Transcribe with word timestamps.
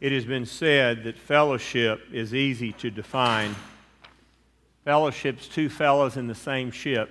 It 0.00 0.12
has 0.12 0.24
been 0.24 0.46
said 0.46 1.04
that 1.04 1.18
fellowship 1.18 2.02
is 2.12 2.32
easy 2.32 2.72
to 2.74 2.90
define. 2.90 3.56
Fellowship's 4.84 5.48
two 5.48 5.68
fellows 5.68 6.16
in 6.16 6.28
the 6.28 6.36
same 6.36 6.70
ship, 6.70 7.10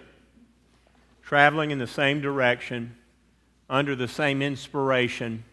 traveling 1.21 1.71
in 1.71 1.79
the 1.79 1.87
same 1.87 2.21
direction, 2.21 2.95
under 3.69 3.93
the 3.93 4.07
same 4.07 4.41
inspiration, 4.41 5.43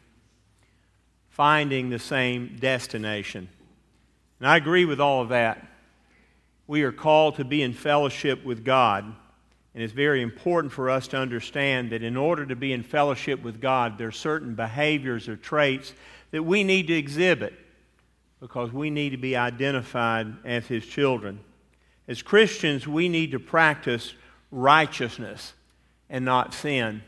finding 1.29 1.91
the 1.91 1.99
same 1.99 2.57
destination. 2.61 3.49
And 4.39 4.49
I 4.49 4.57
agree 4.57 4.85
with 4.85 5.01
all 5.01 5.21
of 5.21 5.31
that. 5.31 5.67
We 6.69 6.83
are 6.85 6.93
called 6.93 7.37
to 7.37 7.45
be 7.45 7.63
in 7.63 7.73
fellowship 7.73 8.45
with 8.45 8.65
God. 8.65 9.05
And 9.75 9.83
it's 9.83 9.93
very 9.93 10.23
important 10.23 10.73
for 10.73 10.89
us 10.89 11.09
to 11.09 11.17
understand 11.17 11.91
that 11.91 12.05
in 12.05 12.17
order 12.17 12.47
to 12.47 12.55
be 12.55 12.73
in 12.73 12.85
fellowship 12.85 13.43
with 13.43 13.61
God, 13.61 13.99
there 13.99 14.09
are 14.09 14.13
certain 14.13 14.55
behaviors 14.55 15.29
or 15.29 15.35
traits 15.35 15.93
that 16.35 16.43
we 16.43 16.65
need 16.65 16.89
to 16.89 16.93
exhibit 16.93 17.55
because 18.41 18.73
we 18.73 18.91
need 18.91 19.11
to 19.11 19.17
be 19.17 19.37
identified 19.37 20.35
as 20.45 20.67
His 20.67 20.85
children. 20.85 21.39
As 22.09 22.23
Christians, 22.23 22.89
we 22.89 23.09
need 23.09 23.31
to 23.31 23.39
practice 23.39 24.15
righteousness 24.51 25.53
and 26.11 26.25
not 26.25 26.53
sin. 26.53 27.05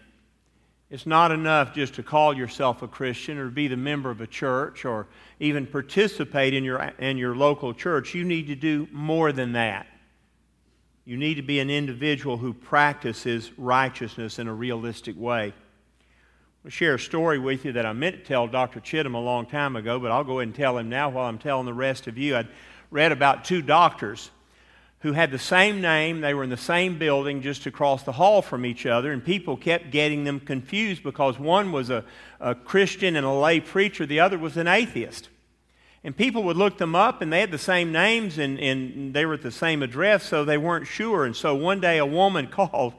It's 0.91 1.07
not 1.07 1.33
enough 1.33 1.75
just 1.75 1.95
to 1.95 2.05
call 2.05 2.37
yourself 2.37 2.83
a 2.83 2.87
Christian 2.87 3.37
or 3.39 3.51
be 3.51 3.67
the 3.67 3.77
member 3.77 4.11
of 4.11 4.21
a 4.21 4.29
church 4.29 4.85
or 4.85 5.09
even 5.41 5.67
participate 5.67 6.55
in 6.55 6.63
your, 6.63 6.81
in 7.01 7.19
your 7.19 7.35
local 7.35 7.75
church. 7.75 8.15
You 8.15 8.23
need 8.23 8.47
to 8.47 8.55
do 8.55 8.87
more 8.93 9.33
than 9.33 9.55
that. 9.55 9.89
You 11.05 11.17
need 11.17 11.35
to 11.35 11.43
be 11.43 11.59
an 11.59 11.69
individual 11.69 12.37
who 12.37 12.55
practices 12.55 13.51
righteousness 13.59 14.39
in 14.39 14.47
a 14.47 14.55
realistic 14.55 15.19
way. 15.19 15.53
Share 16.69 16.95
a 16.95 16.99
story 16.99 17.39
with 17.39 17.65
you 17.65 17.73
that 17.73 17.87
I 17.87 17.93
meant 17.93 18.17
to 18.17 18.23
tell 18.25 18.49
Dr. 18.49 18.81
Chittum 18.81 19.15
a 19.15 19.19
long 19.19 19.47
time 19.47 19.77
ago, 19.77 20.01
but 20.01 20.11
I'll 20.11 20.25
go 20.25 20.41
ahead 20.41 20.49
and 20.49 20.55
tell 20.55 20.77
him 20.79 20.89
now 20.89 21.09
while 21.11 21.29
I'm 21.29 21.39
telling 21.39 21.65
the 21.65 21.73
rest 21.73 22.09
of 22.09 22.19
you. 22.19 22.35
I'd 22.35 22.49
read 22.91 23.13
about 23.13 23.45
two 23.45 23.63
doctors 23.63 24.33
who 25.01 25.13
had 25.13 25.31
the 25.31 25.39
same 25.39 25.81
name. 25.81 26.23
They 26.23 26.35
were 26.35 26.43
in 26.43 26.51
the 26.51 26.57
same 26.57 26.99
building 26.99 27.41
just 27.41 27.67
across 27.67 28.03
the 28.03 28.11
hall 28.11 28.43
from 28.43 28.67
each 28.67 28.85
other, 28.85 29.13
and 29.13 29.25
people 29.25 29.57
kept 29.57 29.93
getting 29.93 30.25
them 30.25 30.41
confused 30.41 31.05
because 31.05 31.39
one 31.39 31.71
was 31.71 31.89
a, 31.89 32.05
a 32.41 32.57
Christian 32.57 33.15
and 33.15 33.25
a 33.25 33.31
lay 33.31 33.61
preacher, 33.61 34.05
the 34.05 34.19
other 34.19 34.37
was 34.37 34.57
an 34.57 34.67
atheist. 34.67 35.29
And 36.03 36.17
people 36.17 36.43
would 36.45 36.57
look 36.57 36.79
them 36.79 36.97
up, 36.97 37.23
and 37.23 37.33
they 37.33 37.41
had 37.41 37.53
the 37.53 37.59
same 37.59 37.93
names, 37.93 38.39
and, 38.39 38.59
and 38.59 39.15
they 39.15 39.25
were 39.25 39.35
at 39.35 39.43
the 39.43 39.53
same 39.53 39.85
address, 39.85 40.25
so 40.25 40.45
they 40.45 40.59
weren't 40.59 40.89
sure. 40.89 41.27
And 41.27 41.37
so 41.37 41.55
one 41.55 41.81
day 41.81 41.99
a 41.99 42.07
woman 42.07 42.47
called, 42.51 42.95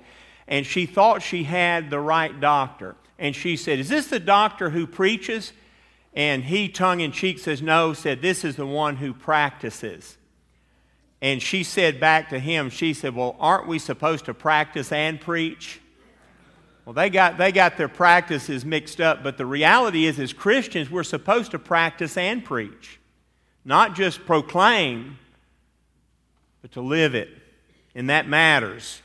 and 0.47 0.66
she 0.66 0.86
thought 0.86 1.22
she 1.22 1.44
had 1.44 1.89
the 1.89 2.00
right 2.00 2.39
doctor 2.39 2.95
and 3.19 3.35
she 3.35 3.55
said, 3.57 3.79
Is 3.79 3.89
this 3.89 4.07
the 4.07 4.19
doctor 4.19 4.69
who 4.69 4.85
preaches? 4.85 5.53
And 6.13 6.43
he, 6.43 6.67
tongue 6.67 6.99
in 6.99 7.11
cheek, 7.11 7.39
says, 7.39 7.61
No, 7.61 7.93
said, 7.93 8.21
This 8.21 8.43
is 8.43 8.55
the 8.55 8.65
one 8.65 8.97
who 8.97 9.13
practices. 9.13 10.17
And 11.21 11.41
she 11.41 11.63
said 11.63 11.99
back 11.99 12.29
to 12.29 12.39
him, 12.39 12.69
She 12.69 12.93
said, 12.93 13.15
Well, 13.15 13.35
aren't 13.39 13.67
we 13.67 13.79
supposed 13.79 14.25
to 14.25 14.33
practice 14.33 14.91
and 14.91 15.19
preach? 15.19 15.81
Well, 16.85 16.93
they 16.93 17.09
got, 17.09 17.38
they 17.38 17.51
got 17.51 17.75
their 17.75 17.89
practices 17.89 18.63
mixed 18.63 19.01
up, 19.01 19.21
but 19.21 19.38
the 19.38 19.45
reality 19.45 20.05
is, 20.05 20.19
as 20.19 20.31
Christians, 20.31 20.89
we're 20.89 21.03
supposed 21.03 21.51
to 21.51 21.59
practice 21.59 22.15
and 22.15 22.45
preach, 22.45 22.99
not 23.65 23.93
just 23.93 24.25
proclaim, 24.25 25.17
but 26.61 26.71
to 26.73 26.81
live 26.81 27.13
it. 27.13 27.29
And 27.93 28.09
that 28.09 28.29
matters. 28.29 29.01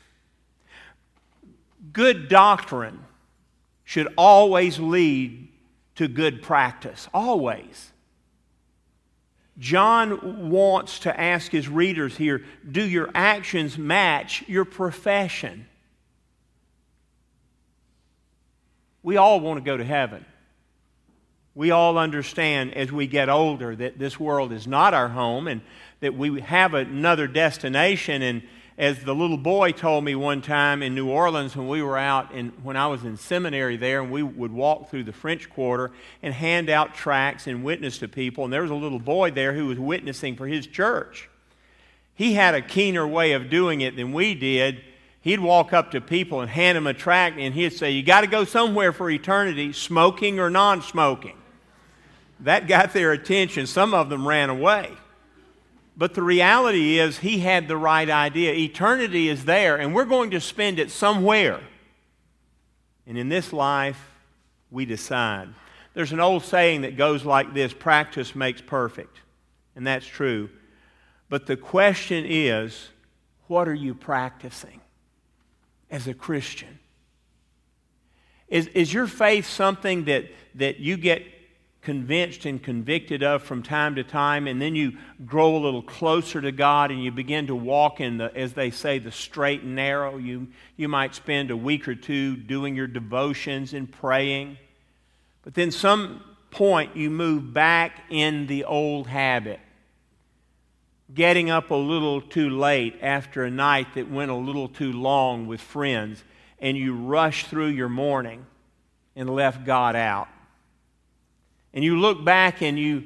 Good 1.92 2.28
doctrine 2.28 3.04
should 3.92 4.08
always 4.16 4.78
lead 4.78 5.48
to 5.96 6.08
good 6.08 6.40
practice. 6.40 7.08
Always. 7.12 7.92
John 9.58 10.48
wants 10.48 11.00
to 11.00 11.20
ask 11.20 11.52
his 11.52 11.68
readers 11.68 12.16
here 12.16 12.42
do 12.70 12.82
your 12.82 13.10
actions 13.14 13.76
match 13.76 14.44
your 14.48 14.64
profession? 14.64 15.66
We 19.02 19.18
all 19.18 19.40
want 19.40 19.58
to 19.58 19.62
go 19.62 19.76
to 19.76 19.84
heaven. 19.84 20.24
We 21.54 21.70
all 21.70 21.98
understand 21.98 22.72
as 22.72 22.90
we 22.90 23.06
get 23.06 23.28
older 23.28 23.76
that 23.76 23.98
this 23.98 24.18
world 24.18 24.54
is 24.54 24.66
not 24.66 24.94
our 24.94 25.08
home 25.08 25.46
and 25.46 25.60
that 26.00 26.14
we 26.14 26.40
have 26.40 26.72
another 26.72 27.26
destination 27.26 28.22
and 28.22 28.42
as 28.78 29.04
the 29.04 29.14
little 29.14 29.36
boy 29.36 29.72
told 29.72 30.04
me 30.04 30.14
one 30.14 30.40
time 30.40 30.82
in 30.82 30.94
New 30.94 31.08
Orleans 31.08 31.54
when 31.54 31.68
we 31.68 31.82
were 31.82 31.98
out 31.98 32.32
in, 32.32 32.48
when 32.62 32.76
I 32.76 32.86
was 32.86 33.04
in 33.04 33.16
seminary 33.16 33.76
there, 33.76 34.00
and 34.00 34.10
we 34.10 34.22
would 34.22 34.52
walk 34.52 34.90
through 34.90 35.04
the 35.04 35.12
French 35.12 35.50
Quarter 35.50 35.90
and 36.22 36.32
hand 36.32 36.70
out 36.70 36.94
tracts 36.94 37.46
and 37.46 37.62
witness 37.62 37.98
to 37.98 38.08
people. 38.08 38.44
And 38.44 38.52
there 38.52 38.62
was 38.62 38.70
a 38.70 38.74
little 38.74 38.98
boy 38.98 39.30
there 39.30 39.52
who 39.52 39.66
was 39.66 39.78
witnessing 39.78 40.36
for 40.36 40.46
his 40.46 40.66
church. 40.66 41.28
He 42.14 42.34
had 42.34 42.54
a 42.54 42.62
keener 42.62 43.06
way 43.06 43.32
of 43.32 43.50
doing 43.50 43.82
it 43.82 43.96
than 43.96 44.12
we 44.12 44.34
did. 44.34 44.82
He'd 45.20 45.40
walk 45.40 45.72
up 45.72 45.90
to 45.92 46.00
people 46.00 46.40
and 46.40 46.50
hand 46.50 46.76
them 46.76 46.86
a 46.86 46.94
tract, 46.94 47.38
and 47.38 47.54
he'd 47.54 47.72
say, 47.74 47.90
You 47.90 48.02
got 48.02 48.22
to 48.22 48.26
go 48.26 48.44
somewhere 48.44 48.92
for 48.92 49.10
eternity, 49.10 49.72
smoking 49.72 50.40
or 50.40 50.50
non 50.50 50.82
smoking. 50.82 51.36
That 52.40 52.66
got 52.66 52.92
their 52.92 53.12
attention. 53.12 53.66
Some 53.66 53.94
of 53.94 54.08
them 54.08 54.26
ran 54.26 54.50
away. 54.50 54.90
But 55.96 56.14
the 56.14 56.22
reality 56.22 56.98
is, 56.98 57.18
he 57.18 57.40
had 57.40 57.68
the 57.68 57.76
right 57.76 58.08
idea. 58.08 58.54
Eternity 58.54 59.28
is 59.28 59.44
there, 59.44 59.76
and 59.76 59.94
we're 59.94 60.06
going 60.06 60.30
to 60.30 60.40
spend 60.40 60.78
it 60.78 60.90
somewhere. 60.90 61.60
And 63.06 63.18
in 63.18 63.28
this 63.28 63.52
life, 63.52 64.00
we 64.70 64.86
decide. 64.86 65.48
There's 65.94 66.12
an 66.12 66.20
old 66.20 66.44
saying 66.44 66.82
that 66.82 66.96
goes 66.96 67.24
like 67.24 67.52
this 67.52 67.74
practice 67.74 68.34
makes 68.34 68.62
perfect. 68.62 69.20
And 69.76 69.86
that's 69.86 70.06
true. 70.06 70.48
But 71.28 71.46
the 71.46 71.56
question 71.56 72.24
is, 72.26 72.88
what 73.48 73.68
are 73.68 73.74
you 73.74 73.94
practicing 73.94 74.80
as 75.90 76.06
a 76.06 76.14
Christian? 76.14 76.78
Is, 78.48 78.66
is 78.68 78.92
your 78.92 79.06
faith 79.06 79.46
something 79.46 80.04
that, 80.04 80.26
that 80.54 80.78
you 80.78 80.96
get 80.96 81.26
convinced 81.82 82.46
and 82.46 82.62
convicted 82.62 83.24
of 83.24 83.42
from 83.42 83.60
time 83.60 83.96
to 83.96 84.04
time, 84.04 84.46
and 84.46 84.62
then 84.62 84.76
you 84.76 84.96
grow 85.26 85.56
a 85.56 85.58
little 85.58 85.82
closer 85.82 86.40
to 86.40 86.52
God 86.52 86.92
and 86.92 87.02
you 87.02 87.10
begin 87.10 87.48
to 87.48 87.56
walk 87.56 88.00
in 88.00 88.18
the, 88.18 88.34
as 88.36 88.52
they 88.52 88.70
say, 88.70 89.00
the 89.00 89.10
straight 89.10 89.62
and 89.62 89.74
narrow. 89.74 90.16
You, 90.16 90.48
you 90.76 90.88
might 90.88 91.14
spend 91.14 91.50
a 91.50 91.56
week 91.56 91.88
or 91.88 91.96
two 91.96 92.36
doing 92.36 92.76
your 92.76 92.86
devotions 92.86 93.74
and 93.74 93.90
praying, 93.90 94.58
but 95.42 95.54
then 95.54 95.72
some 95.72 96.22
point 96.52 96.96
you 96.96 97.10
move 97.10 97.52
back 97.52 98.04
in 98.10 98.46
the 98.46 98.64
old 98.64 99.08
habit. 99.08 99.58
Getting 101.12 101.50
up 101.50 101.70
a 101.70 101.74
little 101.74 102.20
too 102.20 102.48
late 102.48 102.96
after 103.02 103.42
a 103.42 103.50
night 103.50 103.94
that 103.94 104.08
went 104.08 104.30
a 104.30 104.36
little 104.36 104.68
too 104.68 104.92
long 104.92 105.48
with 105.48 105.60
friends, 105.60 106.22
and 106.60 106.76
you 106.76 106.94
rush 106.94 107.46
through 107.46 107.68
your 107.68 107.88
morning 107.88 108.46
and 109.16 109.28
left 109.28 109.64
God 109.64 109.96
out 109.96 110.28
and 111.74 111.84
you 111.84 111.98
look 111.98 112.24
back 112.24 112.62
and 112.62 112.78
you 112.78 113.04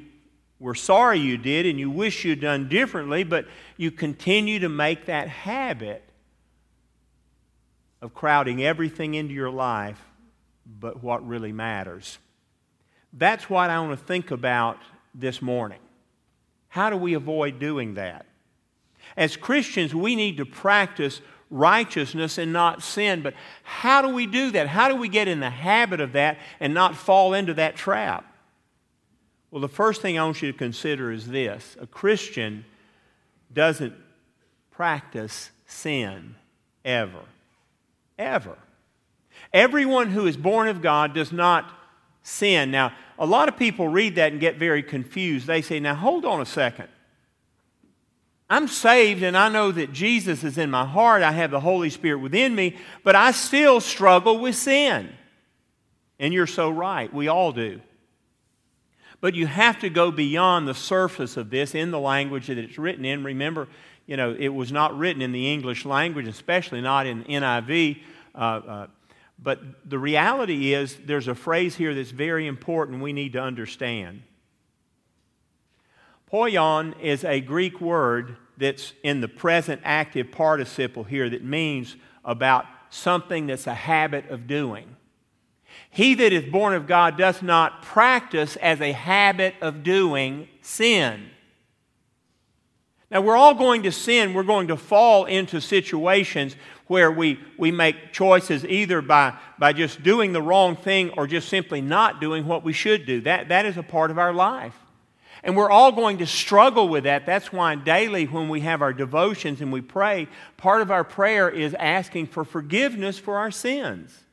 were 0.59 0.75
sorry 0.75 1.19
you 1.19 1.37
did 1.37 1.65
and 1.65 1.79
you 1.79 1.89
wish 1.89 2.25
you'd 2.25 2.41
done 2.41 2.67
differently, 2.67 3.23
but 3.23 3.45
you 3.77 3.91
continue 3.91 4.59
to 4.59 4.69
make 4.69 5.05
that 5.05 5.27
habit 5.27 6.03
of 8.01 8.13
crowding 8.13 8.63
everything 8.63 9.13
into 9.13 9.33
your 9.33 9.49
life 9.49 10.01
but 10.79 11.03
what 11.03 11.25
really 11.27 11.51
matters. 11.51 12.17
That's 13.13 13.49
what 13.49 13.69
I 13.69 13.79
want 13.79 13.97
to 13.97 14.05
think 14.05 14.31
about 14.31 14.77
this 15.15 15.41
morning. 15.41 15.79
How 16.69 16.89
do 16.89 16.97
we 16.97 17.13
avoid 17.13 17.59
doing 17.59 17.95
that? 17.95 18.25
As 19.15 19.37
Christians, 19.37 19.95
we 19.95 20.15
need 20.15 20.37
to 20.37 20.45
practice 20.45 21.21
righteousness 21.49 22.37
and 22.37 22.51
not 22.51 22.83
sin, 22.83 23.21
but 23.21 23.33
how 23.63 24.01
do 24.01 24.09
we 24.09 24.27
do 24.27 24.51
that? 24.51 24.67
How 24.67 24.89
do 24.89 24.95
we 24.95 25.07
get 25.07 25.29
in 25.29 25.39
the 25.39 25.49
habit 25.49 26.01
of 26.01 26.13
that 26.13 26.37
and 26.59 26.73
not 26.73 26.95
fall 26.95 27.33
into 27.33 27.53
that 27.53 27.77
trap? 27.77 28.25
Well, 29.57 29.63
the 29.63 29.73
first 29.73 30.03
thing 30.03 30.19
I 30.19 30.23
want 30.23 30.43
you 30.43 30.51
to 30.51 30.55
consider 30.55 31.11
is 31.11 31.29
this 31.29 31.77
a 31.81 31.87
Christian 31.87 32.63
doesn't 33.51 33.95
practice 34.69 35.49
sin 35.65 36.35
ever. 36.85 37.23
Ever. 38.19 38.55
Everyone 39.51 40.11
who 40.11 40.27
is 40.27 40.37
born 40.37 40.67
of 40.67 40.83
God 40.83 41.15
does 41.15 41.31
not 41.31 41.73
sin. 42.21 42.69
Now, 42.69 42.93
a 43.17 43.25
lot 43.25 43.49
of 43.49 43.57
people 43.57 43.87
read 43.87 44.13
that 44.17 44.31
and 44.31 44.39
get 44.39 44.57
very 44.57 44.83
confused. 44.83 45.47
They 45.47 45.63
say, 45.63 45.79
now 45.79 45.95
hold 45.95 46.23
on 46.23 46.39
a 46.39 46.45
second. 46.45 46.89
I'm 48.51 48.67
saved 48.67 49.23
and 49.23 49.35
I 49.35 49.49
know 49.49 49.71
that 49.71 49.91
Jesus 49.91 50.43
is 50.43 50.59
in 50.59 50.69
my 50.69 50.85
heart. 50.85 51.23
I 51.23 51.31
have 51.31 51.49
the 51.49 51.61
Holy 51.61 51.89
Spirit 51.89 52.19
within 52.19 52.53
me, 52.53 52.77
but 53.03 53.15
I 53.15 53.31
still 53.31 53.81
struggle 53.81 54.37
with 54.37 54.55
sin. 54.55 55.09
And 56.19 56.31
you're 56.31 56.45
so 56.45 56.69
right. 56.69 57.11
We 57.11 57.27
all 57.27 57.51
do. 57.51 57.81
But 59.19 59.35
you 59.35 59.47
have 59.47 59.79
to 59.79 59.89
go 59.89 60.11
beyond 60.11 60.67
the 60.67 60.75
surface 60.75 61.37
of 61.37 61.49
this 61.49 61.73
in 61.73 61.91
the 61.91 61.99
language 61.99 62.47
that 62.47 62.57
it's 62.57 62.77
written 62.77 63.03
in. 63.03 63.23
Remember, 63.23 63.67
you 64.05 64.15
know, 64.15 64.35
it 64.37 64.49
was 64.49 64.71
not 64.71 64.97
written 64.97 65.21
in 65.21 65.31
the 65.31 65.51
English 65.51 65.85
language, 65.85 66.27
especially 66.27 66.81
not 66.81 67.07
in 67.07 67.23
NIV. 67.23 68.01
Uh, 68.35 68.37
uh, 68.37 68.87
but 69.41 69.89
the 69.89 69.99
reality 69.99 70.73
is, 70.73 70.97
there's 71.05 71.27
a 71.27 71.35
phrase 71.35 71.75
here 71.75 71.93
that's 71.93 72.11
very 72.11 72.47
important 72.47 73.01
we 73.01 73.13
need 73.13 73.33
to 73.33 73.41
understand. 73.41 74.23
Poion 76.31 76.99
is 76.99 77.23
a 77.23 77.39
Greek 77.39 77.79
word 77.79 78.35
that's 78.57 78.93
in 79.03 79.21
the 79.21 79.27
present 79.27 79.81
active 79.85 80.31
participle 80.31 81.03
here 81.03 81.29
that 81.29 81.43
means 81.43 81.95
about 82.25 82.65
something 82.89 83.47
that's 83.47 83.67
a 83.67 83.73
habit 83.73 84.29
of 84.29 84.47
doing. 84.47 84.96
He 85.89 86.13
that 86.15 86.33
is 86.33 86.45
born 86.51 86.73
of 86.73 86.87
God 86.87 87.17
does 87.17 87.41
not 87.41 87.81
practice 87.81 88.55
as 88.57 88.81
a 88.81 88.91
habit 88.91 89.55
of 89.61 89.83
doing 89.83 90.47
sin. 90.61 91.29
Now, 93.09 93.21
we're 93.21 93.37
all 93.37 93.53
going 93.53 93.83
to 93.83 93.91
sin. 93.91 94.33
We're 94.33 94.43
going 94.43 94.67
to 94.67 94.75
fall 94.75 95.25
into 95.25 95.61
situations 95.61 96.55
where 96.87 97.11
we, 97.11 97.39
we 97.57 97.71
make 97.71 98.11
choices 98.11 98.65
either 98.65 99.01
by, 99.01 99.37
by 99.57 99.73
just 99.73 100.03
doing 100.03 100.33
the 100.33 100.41
wrong 100.41 100.75
thing 100.75 101.11
or 101.11 101.25
just 101.25 101.47
simply 101.47 101.81
not 101.81 102.19
doing 102.19 102.45
what 102.45 102.63
we 102.63 102.73
should 102.73 103.05
do. 103.05 103.21
That, 103.21 103.49
that 103.49 103.65
is 103.65 103.77
a 103.77 103.83
part 103.83 104.11
of 104.11 104.17
our 104.17 104.33
life. 104.33 104.75
And 105.43 105.55
we're 105.55 105.69
all 105.69 105.91
going 105.91 106.17
to 106.17 106.25
struggle 106.25 106.89
with 106.89 107.05
that. 107.05 107.25
That's 107.25 107.53
why 107.53 107.75
daily, 107.75 108.25
when 108.25 108.49
we 108.49 108.61
have 108.61 108.81
our 108.81 108.91
devotions 108.91 109.61
and 109.61 109.71
we 109.71 109.81
pray, 109.81 110.27
part 110.57 110.81
of 110.81 110.91
our 110.91 111.03
prayer 111.03 111.49
is 111.49 111.73
asking 111.75 112.27
for 112.27 112.43
forgiveness 112.43 113.17
for 113.17 113.37
our 113.37 113.51
sins. 113.51 114.23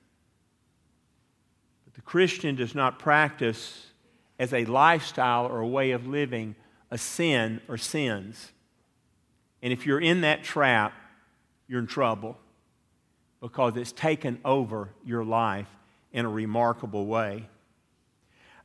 Christian 2.05 2.55
does 2.55 2.75
not 2.75 2.99
practice 2.99 3.87
as 4.39 4.53
a 4.53 4.65
lifestyle 4.65 5.47
or 5.47 5.61
a 5.61 5.67
way 5.67 5.93
of 5.93 6.07
living 6.07 6.55
a 6.91 6.99
sin 6.99 7.61
or 7.69 7.77
sins. 7.77 8.53
And 9.63 9.73
if 9.73 9.87
you're 9.87 10.01
in 10.01 10.21
that 10.21 10.45
trap, 10.45 10.93
you're 11.67 11.81
in 11.81 11.87
trouble 11.87 12.37
because 13.41 13.77
it's 13.77 13.93
taken 13.93 14.39
over 14.45 14.91
your 15.05 15.25
life 15.25 15.69
in 16.13 16.25
a 16.25 16.29
remarkable 16.29 17.07
way. 17.07 17.49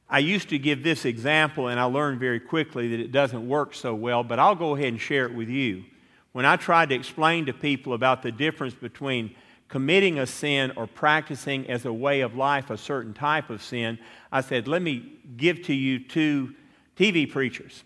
I 0.09 0.19
used 0.19 0.49
to 0.49 0.57
give 0.57 0.83
this 0.83 1.05
example, 1.05 1.67
and 1.67 1.79
I 1.79 1.83
learned 1.83 2.19
very 2.19 2.39
quickly 2.39 2.89
that 2.89 2.99
it 2.99 3.11
doesn't 3.11 3.47
work 3.47 3.75
so 3.75 3.93
well, 3.93 4.23
but 4.23 4.39
I'll 4.39 4.55
go 4.55 4.75
ahead 4.75 4.87
and 4.87 4.99
share 4.99 5.25
it 5.25 5.33
with 5.33 5.49
you. 5.49 5.83
When 6.31 6.45
I 6.45 6.55
tried 6.55 6.89
to 6.89 6.95
explain 6.95 7.45
to 7.45 7.53
people 7.53 7.93
about 7.93 8.21
the 8.23 8.31
difference 8.31 8.73
between 8.73 9.35
committing 9.69 10.19
a 10.19 10.25
sin 10.25 10.73
or 10.75 10.87
practicing 10.87 11.69
as 11.69 11.85
a 11.85 11.93
way 11.93 12.21
of 12.21 12.35
life 12.35 12.69
a 12.69 12.77
certain 12.77 13.13
type 13.13 13.49
of 13.49 13.63
sin, 13.63 13.99
I 14.31 14.41
said, 14.41 14.67
let 14.67 14.81
me 14.81 15.13
give 15.37 15.61
to 15.63 15.73
you 15.73 15.99
two 15.99 16.55
TV 16.97 17.31
preachers. 17.31 17.83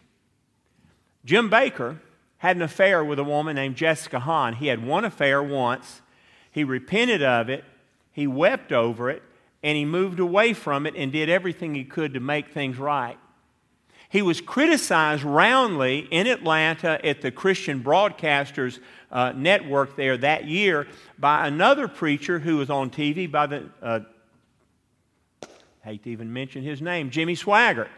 Jim 1.25 1.49
Bakker 1.49 1.99
had 2.37 2.55
an 2.55 2.61
affair 2.61 3.05
with 3.05 3.19
a 3.19 3.23
woman 3.23 3.55
named 3.55 3.75
Jessica 3.75 4.19
Hahn. 4.19 4.53
He 4.53 4.67
had 4.67 4.85
one 4.85 5.05
affair 5.05 5.43
once. 5.43 6.01
He 6.51 6.63
repented 6.63 7.21
of 7.21 7.49
it. 7.49 7.63
He 8.11 8.27
wept 8.27 8.71
over 8.71 9.09
it. 9.09 9.23
And 9.61 9.77
he 9.77 9.85
moved 9.85 10.19
away 10.19 10.53
from 10.53 10.85
it 10.85 10.95
and 10.97 11.11
did 11.11 11.29
everything 11.29 11.75
he 11.75 11.85
could 11.85 12.13
to 12.15 12.19
make 12.19 12.49
things 12.49 12.77
right. 12.77 13.17
He 14.13 14.21
was 14.21 14.41
criticized 14.41 15.23
roundly 15.23 16.07
in 16.11 16.27
Atlanta 16.27 17.03
at 17.03 17.21
the 17.21 17.31
Christian 17.31 17.83
Broadcasters 17.83 18.77
uh, 19.11 19.33
Network 19.35 19.95
there 19.95 20.15
that 20.17 20.45
year 20.45 20.85
by 21.17 21.47
another 21.47 21.87
preacher 21.87 22.37
who 22.37 22.57
was 22.57 22.69
on 22.69 22.91
TV 22.91 23.29
by 23.29 23.47
the, 23.47 23.69
uh, 23.81 24.01
hate 25.83 26.03
to 26.03 26.11
even 26.11 26.31
mention 26.31 26.61
his 26.61 26.79
name, 26.79 27.09
Jimmy 27.09 27.35
Swaggart. 27.35 27.89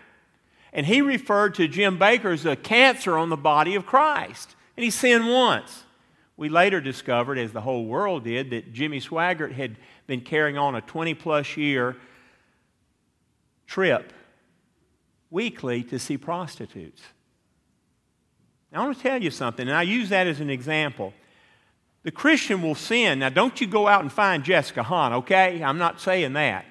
And 0.71 0.85
he 0.85 1.01
referred 1.01 1.55
to 1.55 1.67
Jim 1.67 1.99
Bakker 1.99 2.33
as 2.33 2.45
a 2.45 2.55
cancer 2.55 3.17
on 3.17 3.27
the 3.27 3.35
body 3.35 3.75
of 3.75 3.85
Christ. 3.85 4.55
And 4.77 4.85
he 4.85 4.91
sinned 4.91 5.29
once. 5.29 5.83
We 6.37 6.47
later 6.47 6.79
discovered, 6.79 7.37
as 7.37 7.51
the 7.51 7.59
whole 7.59 7.83
world 7.83 8.23
did, 8.23 8.51
that 8.51 8.71
Jimmy 8.71 9.01
Swaggart 9.01 9.51
had 9.51 9.75
been 10.07 10.21
carrying 10.21 10.57
on 10.57 10.75
a 10.75 10.81
20 10.81 11.13
plus 11.15 11.57
year 11.57 11.97
trip 13.67 14.13
weekly 15.35 15.83
to 15.83 15.99
see 15.99 16.17
prostitutes. 16.17 17.01
Now, 18.71 18.81
I 18.81 18.85
want 18.85 18.95
to 18.97 19.03
tell 19.03 19.21
you 19.21 19.31
something, 19.31 19.67
and 19.67 19.77
I 19.77 19.81
use 19.81 20.07
that 20.09 20.27
as 20.27 20.39
an 20.39 20.49
example. 20.49 21.13
The 22.03 22.11
Christian 22.11 22.61
will 22.61 22.73
sin. 22.73 23.19
Now, 23.19 23.27
don't 23.27 23.59
you 23.59 23.67
go 23.67 23.85
out 23.85 24.01
and 24.01 24.11
find 24.11 24.45
Jessica 24.45 24.81
Hahn, 24.81 25.11
okay? 25.11 25.61
I'm 25.61 25.77
not 25.77 25.99
saying 25.99 26.33
that. 26.33 26.65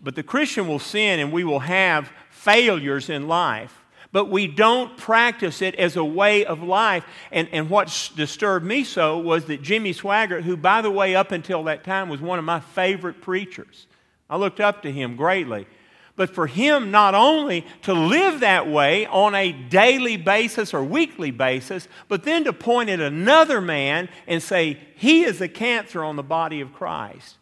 But 0.00 0.14
the 0.14 0.22
Christian 0.22 0.68
will 0.68 0.78
sin, 0.78 1.18
and 1.18 1.32
we 1.32 1.42
will 1.42 1.58
have 1.58 2.08
failures 2.30 3.10
in 3.10 3.26
life, 3.26 3.84
but 4.12 4.26
we 4.26 4.46
don't 4.46 4.96
practice 4.96 5.60
it 5.60 5.74
as 5.74 5.96
a 5.96 6.04
way 6.04 6.44
of 6.44 6.62
life. 6.62 7.04
And, 7.32 7.48
and 7.50 7.68
what 7.68 8.12
disturbed 8.14 8.64
me 8.64 8.84
so 8.84 9.18
was 9.18 9.46
that 9.46 9.60
Jimmy 9.60 9.92
Swaggart, 9.92 10.42
who, 10.42 10.56
by 10.56 10.82
the 10.82 10.90
way, 10.90 11.16
up 11.16 11.32
until 11.32 11.64
that 11.64 11.82
time 11.82 12.08
was 12.08 12.20
one 12.20 12.38
of 12.38 12.44
my 12.44 12.60
favorite 12.60 13.20
preachers, 13.20 13.88
I 14.30 14.36
looked 14.36 14.60
up 14.60 14.82
to 14.82 14.92
him 14.92 15.16
greatly. 15.16 15.66
But 16.16 16.30
for 16.30 16.46
him 16.46 16.92
not 16.92 17.14
only 17.14 17.66
to 17.82 17.92
live 17.92 18.40
that 18.40 18.68
way 18.68 19.06
on 19.06 19.34
a 19.34 19.50
daily 19.50 20.16
basis 20.16 20.72
or 20.72 20.84
weekly 20.84 21.32
basis, 21.32 21.88
but 22.08 22.22
then 22.22 22.44
to 22.44 22.52
point 22.52 22.88
at 22.88 23.00
another 23.00 23.60
man 23.60 24.08
and 24.28 24.42
say, 24.42 24.78
he 24.94 25.24
is 25.24 25.40
a 25.40 25.48
cancer 25.48 26.04
on 26.04 26.14
the 26.14 26.22
body 26.22 26.60
of 26.60 26.72
Christ, 26.72 27.36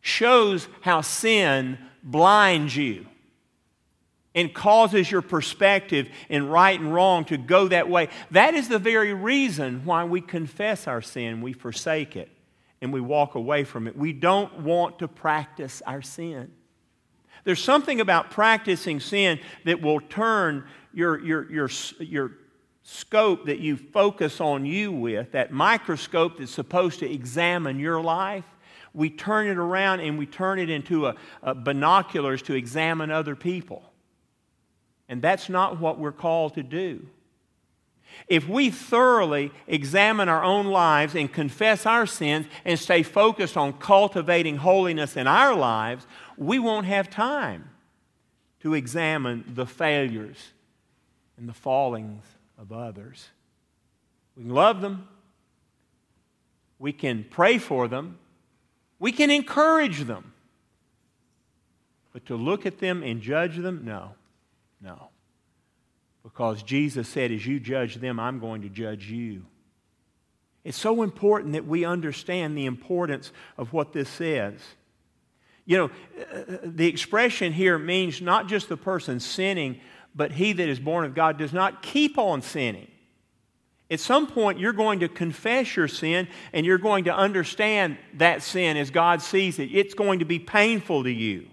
shows 0.00 0.68
how 0.80 1.00
sin 1.00 1.78
blinds 2.02 2.76
you 2.76 3.06
and 4.34 4.52
causes 4.52 5.10
your 5.10 5.22
perspective 5.22 6.08
in 6.28 6.48
right 6.48 6.78
and 6.78 6.92
wrong 6.92 7.24
to 7.26 7.36
go 7.36 7.68
that 7.68 7.88
way. 7.88 8.08
That 8.32 8.54
is 8.54 8.68
the 8.68 8.78
very 8.78 9.14
reason 9.14 9.84
why 9.84 10.04
we 10.04 10.20
confess 10.20 10.88
our 10.88 11.02
sin, 11.02 11.40
we 11.40 11.52
forsake 11.52 12.16
it, 12.16 12.30
and 12.80 12.92
we 12.92 13.00
walk 13.00 13.36
away 13.36 13.64
from 13.64 13.86
it. 13.86 13.96
We 13.96 14.12
don't 14.12 14.60
want 14.60 14.98
to 15.00 15.08
practice 15.08 15.82
our 15.86 16.02
sin. 16.02 16.52
There's 17.44 17.62
something 17.62 18.00
about 18.00 18.30
practicing 18.30 19.00
sin 19.00 19.40
that 19.64 19.80
will 19.80 20.00
turn 20.00 20.64
your, 20.92 21.18
your, 21.20 21.50
your, 21.50 21.70
your 22.00 22.32
scope 22.82 23.46
that 23.46 23.58
you 23.58 23.76
focus 23.76 24.40
on 24.40 24.64
you 24.64 24.90
with, 24.90 25.32
that 25.32 25.52
microscope 25.52 26.38
that's 26.38 26.52
supposed 26.52 27.00
to 27.00 27.10
examine 27.10 27.78
your 27.78 28.00
life, 28.00 28.44
we 28.94 29.10
turn 29.10 29.46
it 29.46 29.58
around 29.58 30.00
and 30.00 30.18
we 30.18 30.26
turn 30.26 30.58
it 30.58 30.70
into 30.70 31.06
a, 31.06 31.14
a 31.42 31.54
binoculars 31.54 32.42
to 32.42 32.54
examine 32.54 33.10
other 33.10 33.36
people. 33.36 33.82
And 35.08 35.22
that's 35.22 35.48
not 35.48 35.78
what 35.78 35.98
we're 35.98 36.12
called 36.12 36.54
to 36.54 36.62
do. 36.62 37.06
If 38.28 38.48
we 38.48 38.70
thoroughly 38.70 39.50
examine 39.66 40.28
our 40.28 40.44
own 40.44 40.66
lives 40.66 41.14
and 41.14 41.32
confess 41.32 41.86
our 41.86 42.06
sins 42.06 42.46
and 42.64 42.78
stay 42.78 43.02
focused 43.02 43.56
on 43.56 43.74
cultivating 43.74 44.56
holiness 44.56 45.16
in 45.16 45.26
our 45.26 45.54
lives, 45.54 46.06
we 46.36 46.58
won't 46.58 46.86
have 46.86 47.08
time 47.08 47.70
to 48.60 48.74
examine 48.74 49.44
the 49.54 49.66
failures 49.66 50.52
and 51.36 51.48
the 51.48 51.54
fallings 51.54 52.24
of 52.58 52.72
others. 52.72 53.28
We 54.36 54.44
can 54.44 54.52
love 54.52 54.80
them, 54.80 55.08
we 56.78 56.92
can 56.92 57.24
pray 57.28 57.58
for 57.58 57.88
them, 57.88 58.18
we 58.98 59.12
can 59.12 59.30
encourage 59.30 60.04
them. 60.04 60.32
But 62.12 62.26
to 62.26 62.36
look 62.36 62.66
at 62.66 62.78
them 62.78 63.02
and 63.02 63.20
judge 63.20 63.56
them, 63.56 63.82
no. 63.84 64.14
No. 64.80 65.07
Because 66.22 66.62
Jesus 66.62 67.08
said, 67.08 67.30
as 67.30 67.46
you 67.46 67.60
judge 67.60 67.96
them, 67.96 68.20
I'm 68.20 68.38
going 68.38 68.62
to 68.62 68.68
judge 68.68 69.10
you. 69.10 69.44
It's 70.64 70.78
so 70.78 71.02
important 71.02 71.54
that 71.54 71.66
we 71.66 71.84
understand 71.84 72.56
the 72.56 72.66
importance 72.66 73.32
of 73.56 73.72
what 73.72 73.92
this 73.92 74.08
says. 74.08 74.60
You 75.64 75.76
know, 75.76 75.90
uh, 76.20 76.58
the 76.62 76.86
expression 76.86 77.52
here 77.52 77.78
means 77.78 78.20
not 78.20 78.48
just 78.48 78.68
the 78.68 78.76
person 78.76 79.20
sinning, 79.20 79.80
but 80.14 80.32
he 80.32 80.52
that 80.52 80.68
is 80.68 80.80
born 80.80 81.04
of 81.04 81.14
God 81.14 81.38
does 81.38 81.52
not 81.52 81.82
keep 81.82 82.18
on 82.18 82.42
sinning. 82.42 82.90
At 83.90 84.00
some 84.00 84.26
point, 84.26 84.58
you're 84.58 84.74
going 84.74 85.00
to 85.00 85.08
confess 85.08 85.74
your 85.76 85.88
sin 85.88 86.28
and 86.52 86.66
you're 86.66 86.76
going 86.78 87.04
to 87.04 87.14
understand 87.14 87.96
that 88.14 88.42
sin 88.42 88.76
as 88.76 88.90
God 88.90 89.22
sees 89.22 89.58
it. 89.58 89.70
It's 89.72 89.94
going 89.94 90.18
to 90.18 90.26
be 90.26 90.38
painful 90.38 91.04
to 91.04 91.10
you. 91.10 91.48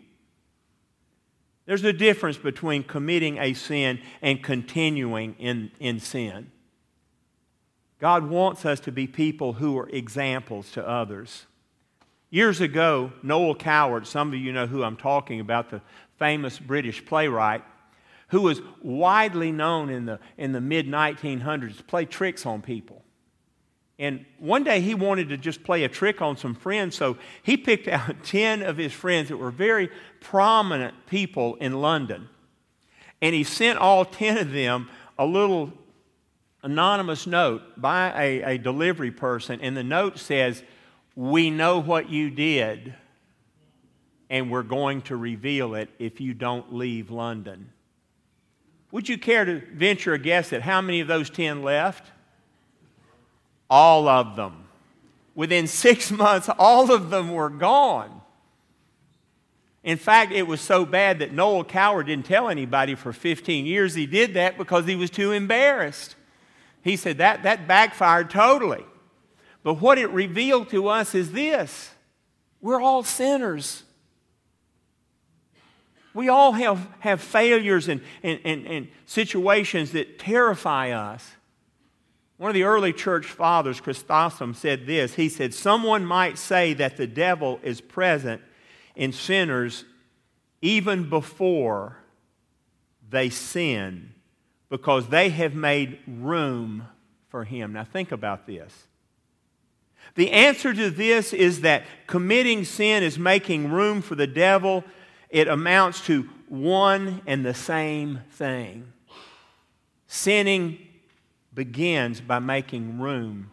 There's 1.66 1.84
a 1.84 1.94
difference 1.94 2.38
between 2.38 2.84
committing 2.84 3.38
a 3.38 3.54
sin 3.54 4.00
and 4.22 4.44
continuing 4.44 5.36
in, 5.40 5.72
in 5.80 6.00
sin. 6.00 6.52
God 8.00 8.30
wants 8.30 8.66
us 8.66 8.80
to 8.82 8.92
be 8.92 9.08
people 9.08 9.54
who 9.54 9.78
are 9.78 9.90
examples 9.90 10.72
to 10.74 10.88
others. 10.88 11.46
Years 12.30 12.60
ago, 12.60 13.14
Noel 13.24 13.56
Coward, 13.56 14.06
some 14.06 14.28
of 14.28 14.36
you 14.36 14.52
know 14.52 14.68
who 14.68 14.84
I'm 14.84 14.98
talking 14.98 15.40
about, 15.40 15.70
the 15.70 15.82
famous 16.20 16.60
British 16.60 17.06
playwright, 17.06 17.64
who 18.30 18.42
was 18.42 18.62
widely 18.82 19.52
known 19.52 19.90
in 19.90 20.06
the, 20.06 20.20
in 20.38 20.52
the 20.52 20.62
mid 20.62 20.88
1900s 20.88 21.78
to 21.78 21.84
play 21.84 22.06
tricks 22.06 22.46
on 22.46 22.62
people. 22.62 23.05
And 23.98 24.25
one 24.40 24.64
day 24.64 24.82
he 24.82 24.94
wanted 24.94 25.30
to 25.30 25.38
just 25.38 25.64
play 25.64 25.84
a 25.84 25.90
trick 25.90 26.22
on 26.22 26.36
some 26.36 26.54
friends, 26.54 26.96
so 26.96 27.18
he 27.44 27.56
picked 27.56 27.88
out 27.88 28.24
10 28.24 28.62
of 28.62 28.78
his 28.78 28.92
friends 28.92 29.30
that 29.30 29.38
were 29.38 29.52
very 29.52 29.90
prominent 30.20 31.06
people 31.06 31.56
in 31.56 31.82
London. 31.82 32.28
And 33.22 33.34
he 33.34 33.44
sent 33.44 33.80
all 33.80 34.04
10 34.04 34.38
of 34.38 34.52
them 34.52 34.90
a 35.18 35.25
little 35.25 35.72
anonymous 36.62 37.25
note 37.25 37.62
by 37.78 38.12
a, 38.22 38.56
a 38.56 38.58
delivery 38.58 39.12
person, 39.12 39.62
and 39.62 39.78
the 39.78 39.84
note 39.84 40.20
says, 40.20 40.64
We 41.16 41.50
know 41.50 41.80
what 41.80 42.10
you 42.10 42.30
did, 42.30 42.94
and 44.30 44.52
we're 44.52 44.64
going 44.64 45.04
to 45.04 45.16
reveal 45.16 45.75
it 45.75 45.90
if 46.00 46.20
you 46.20 46.34
don't 46.34 46.74
leave 46.74 47.12
London. 47.12 47.72
Would 48.92 49.08
you 49.08 49.18
care 49.18 49.46
to 49.46 49.62
venture 49.74 50.14
a 50.14 50.20
guess 50.20 50.52
at 50.52 50.64
how 50.64 50.82
many 50.82 51.00
of 51.00 51.08
those 51.08 51.30
10 51.30 51.64
left? 51.64 52.12
All 53.70 54.08
of 54.08 54.36
them. 54.36 54.68
Within 55.34 55.68
six 55.68 56.12
months, 56.24 56.50
all 56.58 56.92
of 56.92 57.10
them 57.10 57.34
were 57.34 57.50
gone. 57.50 58.22
In 59.84 59.98
fact, 59.98 60.32
it 60.32 60.48
was 60.48 60.62
so 60.62 60.84
bad 60.84 61.20
that 61.20 61.32
Noel 61.32 61.64
Coward 61.64 62.08
didn't 62.08 62.26
tell 62.26 62.50
anybody 62.50 62.96
for 62.96 63.14
15 63.14 63.68
years 63.68 63.94
he 63.94 64.08
did 64.08 64.34
that 64.34 64.58
because 64.58 64.88
he 64.88 64.96
was 64.96 65.12
too 65.12 65.32
embarrassed. 65.32 66.16
He 66.82 66.96
said 66.96 67.20
that, 67.20 67.44
that 67.44 67.68
backfired 67.68 68.32
totally. 68.32 68.84
But 69.62 69.76
what 69.76 70.00
it 70.00 70.10
revealed 70.10 70.70
to 70.70 70.88
us 70.88 71.14
is 71.14 71.32
this 71.32 71.92
we're 72.62 72.82
all 72.82 73.04
sinners. 73.04 73.84
We 76.16 76.30
all 76.30 76.54
have, 76.54 76.88
have 77.00 77.22
failures 77.22 77.88
and, 77.90 78.02
and, 78.24 78.40
and, 78.46 78.66
and 78.66 78.88
situations 79.06 79.92
that 79.92 80.18
terrify 80.18 80.92
us. 80.92 81.30
One 82.38 82.50
of 82.50 82.54
the 82.54 82.63
early 82.63 82.92
church 82.92 83.25
fathers, 83.27 83.80
Chrysostom, 83.80 84.54
said 84.54 84.86
this. 84.86 85.13
He 85.13 85.30
said, 85.30 85.54
Someone 85.54 86.06
might 86.06 86.38
say 86.38 86.74
that 86.74 86.98
the 86.98 87.08
devil 87.08 87.60
is 87.63 87.80
present 87.80 88.42
in 88.96 89.13
sinners 89.13 89.86
even 90.62 91.10
before 91.10 91.98
they 93.10 93.30
sin 93.30 94.13
because 94.70 95.08
they 95.08 95.30
have 95.30 95.54
made 95.54 96.00
room 96.08 96.88
for 97.30 97.46
him. 97.46 97.74
Now, 97.74 97.86
think 97.86 98.12
about 98.12 98.48
this. 98.48 98.88
The 100.15 100.32
answer 100.32 100.74
to 100.74 100.89
this 100.89 101.34
is 101.34 101.62
that 101.62 101.84
committing 102.08 102.65
sin 102.65 103.04
is 103.04 103.18
making 103.18 103.72
room 103.72 104.01
for 104.01 104.15
the 104.15 104.27
devil. 104.27 104.84
It 105.30 105.48
amounts 105.48 106.06
to 106.08 106.30
one 106.48 107.22
and 107.25 107.46
the 107.46 107.54
same 107.54 108.22
thing. 108.32 108.92
Sinning 110.08 110.77
begins 111.56 112.22
by 112.22 112.40
making 112.40 113.00
room 113.00 113.50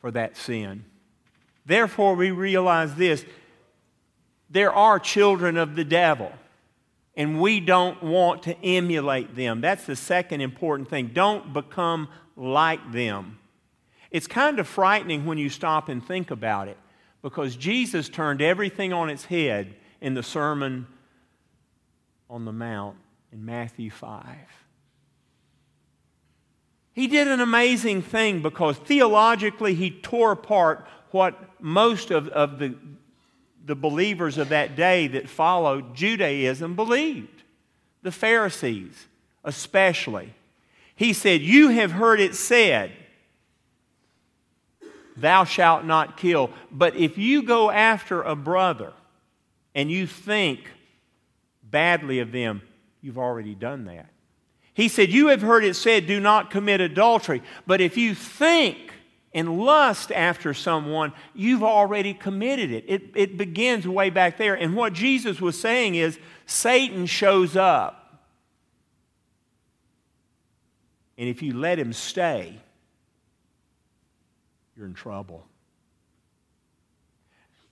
for 0.00 0.10
that 0.10 0.36
sin. 0.36 0.84
Therefore, 1.64 2.14
we 2.14 2.30
realize 2.30 2.94
this 2.96 3.24
there 4.50 4.72
are 4.72 4.98
children 4.98 5.56
of 5.56 5.76
the 5.76 5.84
devil, 5.84 6.32
and 7.16 7.40
we 7.40 7.60
don't 7.60 8.02
want 8.02 8.42
to 8.42 8.64
emulate 8.64 9.36
them. 9.36 9.60
That's 9.60 9.86
the 9.86 9.96
second 9.96 10.40
important 10.40 10.90
thing. 10.90 11.12
Don't 11.14 11.52
become 11.52 12.08
like 12.36 12.92
them. 12.92 13.38
It's 14.10 14.26
kind 14.26 14.58
of 14.58 14.66
frightening 14.66 15.24
when 15.24 15.38
you 15.38 15.48
stop 15.48 15.88
and 15.88 16.04
think 16.04 16.32
about 16.32 16.66
it 16.66 16.76
because 17.22 17.54
Jesus 17.54 18.08
turned 18.08 18.42
everything 18.42 18.92
on 18.92 19.08
its 19.08 19.26
head 19.26 19.74
in 20.00 20.14
the 20.14 20.22
Sermon 20.22 20.86
on 22.28 22.44
the 22.44 22.52
Mount 22.52 22.96
in 23.32 23.44
Matthew 23.44 23.90
5. 23.90 24.24
He 26.92 27.06
did 27.06 27.28
an 27.28 27.40
amazing 27.40 28.02
thing 28.02 28.42
because 28.42 28.76
theologically 28.78 29.74
he 29.74 29.90
tore 29.90 30.32
apart 30.32 30.86
what 31.10 31.38
most 31.60 32.10
of, 32.10 32.28
of 32.28 32.58
the 32.58 32.74
the 33.70 33.76
believers 33.76 34.36
of 34.36 34.48
that 34.48 34.74
day 34.74 35.06
that 35.06 35.28
followed 35.28 35.94
Judaism 35.94 36.74
believed. 36.74 37.44
The 38.02 38.10
Pharisees, 38.10 39.06
especially. 39.44 40.34
He 40.96 41.12
said, 41.12 41.40
You 41.40 41.68
have 41.68 41.92
heard 41.92 42.18
it 42.18 42.34
said, 42.34 42.90
Thou 45.16 45.44
shalt 45.44 45.84
not 45.84 46.16
kill. 46.16 46.50
But 46.70 46.96
if 46.96 47.16
you 47.18 47.42
go 47.42 47.70
after 47.70 48.22
a 48.22 48.34
brother 48.34 48.92
and 49.74 49.88
you 49.90 50.06
think 50.06 50.60
badly 51.62 52.20
of 52.20 52.32
them, 52.32 52.62
you've 53.02 53.18
already 53.18 53.54
done 53.54 53.84
that. 53.84 54.08
He 54.74 54.88
said, 54.88 55.10
You 55.10 55.28
have 55.28 55.42
heard 55.42 55.64
it 55.64 55.74
said, 55.74 56.06
Do 56.06 56.20
not 56.20 56.50
commit 56.50 56.80
adultery. 56.80 57.42
But 57.66 57.80
if 57.80 57.96
you 57.96 58.14
think 58.14 58.92
and 59.32 59.60
lust 59.60 60.10
after 60.12 60.54
someone, 60.54 61.12
you've 61.34 61.62
already 61.62 62.14
committed 62.14 62.70
it. 62.70 62.84
it. 62.88 63.02
It 63.14 63.36
begins 63.36 63.86
way 63.86 64.10
back 64.10 64.38
there. 64.38 64.54
And 64.54 64.74
what 64.74 64.92
Jesus 64.92 65.40
was 65.40 65.60
saying 65.60 65.94
is 65.94 66.18
Satan 66.46 67.06
shows 67.06 67.56
up. 67.56 67.96
And 71.16 71.28
if 71.28 71.42
you 71.42 71.52
let 71.56 71.78
him 71.78 71.92
stay, 71.92 72.58
you're 74.76 74.86
in 74.86 74.94
trouble. 74.94 75.46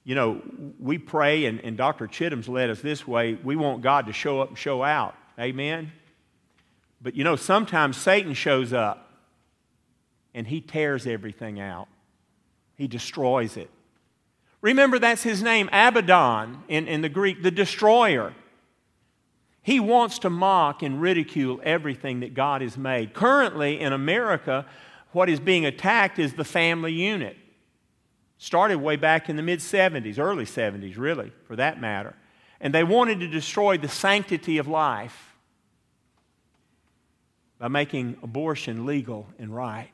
You 0.05 0.15
know, 0.15 0.43
we 0.79 0.99
pray, 0.99 1.47
and, 1.47 1.61
and 1.61 1.77
Dr. 1.77 2.07
Chittum's 2.07 2.49
led 2.49 2.71
us 2.71 2.81
this 2.81 3.07
way. 3.07 3.39
We 3.43 3.57
want 3.57 3.83
God 3.83 4.07
to 4.07 4.13
show 4.13 4.41
up 4.41 4.49
and 4.49 4.59
show 4.59 4.83
out. 4.83 5.15
Amen? 5.39 5.93
But 7.01 7.15
you 7.15 7.25
know, 7.25 7.37
sometimes 7.37 7.97
Satan 7.97 8.35
shows 8.35 8.73
up 8.73 9.13
and 10.35 10.47
he 10.47 10.61
tears 10.61 11.07
everything 11.07 11.61
out. 11.61 11.89
He 12.75 12.89
destroys 12.89 13.57
it. 13.57 13.71
Remember, 14.61 14.99
that's 14.99 15.23
his 15.23 15.43
name, 15.43 15.69
Abaddon, 15.73 16.65
in, 16.69 16.89
in 16.89 17.01
the 17.01 17.09
Greek, 17.09 17.43
the 17.43 17.51
destroyer. 17.51 18.35
He 19.63 19.79
wants 19.79 20.19
to 20.21 20.31
mock 20.31 20.83
and 20.83 21.01
ridicule 21.01 21.61
everything 21.63 22.21
that 22.21 22.35
God 22.35 22.63
has 22.63 22.77
made. 22.77 23.15
Currently, 23.15 23.79
in 23.81 23.93
America, 23.93 24.67
what 25.13 25.29
is 25.29 25.41
being 25.41 25.67
attacked 25.67 26.19
is 26.19 26.35
the 26.35 26.45
family 26.45 26.93
unit. 26.93 27.37
Started 28.39 28.79
way 28.79 28.97
back 28.97 29.29
in 29.29 29.37
the 29.37 29.43
mid 29.43 29.61
70s, 29.61 30.19
early 30.19 30.45
70s, 30.45 30.97
really, 30.97 31.33
for 31.47 31.57
that 31.57 31.81
matter. 31.81 32.15
And 32.61 32.75
they 32.75 32.85
wanted 32.85 33.21
to 33.21 33.29
destroy 33.29 33.79
the 33.79 33.89
sanctity 33.89 34.59
of 34.59 34.67
life 34.67 35.28
by 37.59 37.69
making 37.69 38.17
abortion 38.23 38.87
legal 38.87 39.27
and 39.39 39.55
right. 39.55 39.91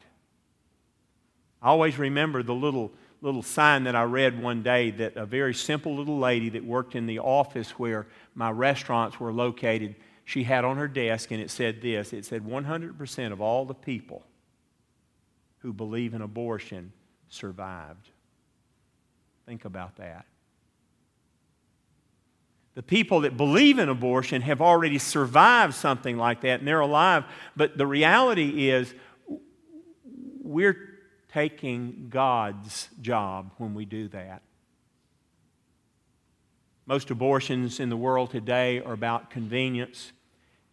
I 1.63 1.69
always 1.69 1.99
remember 1.99 2.43
the 2.43 2.55
little, 2.55 2.93
little 3.23 3.43
sign 3.43 3.85
that 3.85 3.97
I 3.97 4.03
read 4.03 4.41
one 4.41 4.63
day 4.63 4.91
that 4.91 5.17
a 5.17 5.25
very 5.25 5.55
simple 5.55 5.97
little 5.97 6.19
lady 6.19 6.51
that 6.51 6.65
worked 6.65 6.95
in 6.95 7.07
the 7.07 7.21
office 7.21 7.71
where 7.73 8.07
my 8.35 8.51
restaurants 8.51 9.19
were 9.19 9.33
located, 9.33 9.97
she 10.27 10.45
had 10.45 10.65
on 10.65 10.77
her 10.77 10.89
desk, 10.89 11.31
and 11.31 11.41
it 11.41 11.51
said 11.51 11.81
this 11.81 12.13
it 12.13 12.27
said, 12.27 12.45
100% 12.45 13.33
of 13.33 13.41
all 13.41 13.65
the 13.65 13.75
people 13.75 14.23
who 15.61 15.73
believe 15.73 16.13
in 16.13 16.21
abortion 16.21 16.93
survived. 17.29 18.11
Think 19.47 19.65
about 19.65 19.97
that. 19.97 20.27
The 22.75 22.83
people 22.83 23.21
that 23.21 23.37
believe 23.37 23.79
in 23.79 23.89
abortion 23.89 24.43
have 24.43 24.61
already 24.61 24.99
survived 24.99 25.75
something 25.75 26.17
like 26.17 26.41
that 26.41 26.59
and 26.59 26.69
they're 26.69 26.81
alive. 26.81 27.25
But 27.57 27.79
the 27.79 27.87
reality 27.87 28.71
is, 28.71 28.93
we're 30.43 30.77
taking 31.33 32.09
God's 32.11 32.89
job 33.01 33.53
when 33.59 33.75
we 33.75 33.85
do 33.85 34.09
that. 34.09 34.43
Most 36.87 37.11
abortions 37.11 37.81
in 37.81 37.89
the 37.89 37.97
world 37.97 38.31
today 38.31 38.81
are 38.81 38.93
about 38.93 39.31
convenience 39.31 40.13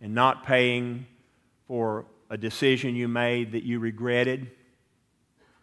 and 0.02 0.14
not 0.14 0.46
paying 0.46 1.06
for 1.68 2.06
a 2.30 2.38
decision 2.38 2.96
you 2.96 3.08
made 3.08 3.54
that 3.54 3.64
you 3.64 3.80
regretted. 3.80 4.52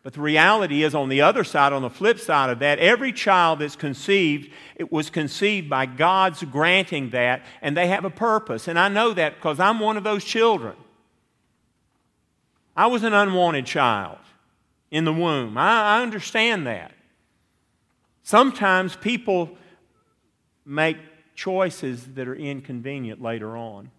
But 0.09 0.15
the 0.15 0.23
reality 0.23 0.85
is, 0.85 0.95
on 0.95 1.11
the 1.11 1.21
other 1.21 1.45
side, 1.45 1.75
on 1.75 1.83
the 1.83 1.91
flip 1.91 2.19
side 2.19 2.49
of 2.49 2.61
that, 2.61 2.79
every 2.79 3.13
child 3.13 3.59
that's 3.59 3.77
conceived, 3.77 4.51
it 4.75 4.91
was 4.91 5.11
conceived 5.11 5.69
by 5.69 5.85
God's 5.85 6.43
granting 6.45 7.11
that, 7.11 7.45
and 7.61 7.77
they 7.77 7.89
have 7.89 8.07
a 8.07 8.11
purpose. 8.11 8.69
And 8.69 8.79
I 8.79 8.89
know 8.89 9.13
that 9.13 9.35
because 9.35 9.61
I'm 9.61 9.81
one 9.81 9.99
of 9.99 10.05
those 10.05 10.25
children. 10.25 10.77
I 12.75 12.87
was 12.87 13.03
an 13.03 13.13
unwanted 13.13 13.67
child 13.67 14.17
in 14.91 15.05
the 15.05 15.13
womb. 15.13 15.59
I, 15.59 15.99
I 15.99 16.03
understand 16.03 16.67
that. 16.67 16.93
Sometimes 18.23 18.97
people 18.97 19.59
make 20.65 20.97
choices 21.35 22.15
that 22.15 22.27
are 22.27 22.35
inconvenient 22.35 23.21
later 23.21 23.59
on. 23.59 23.91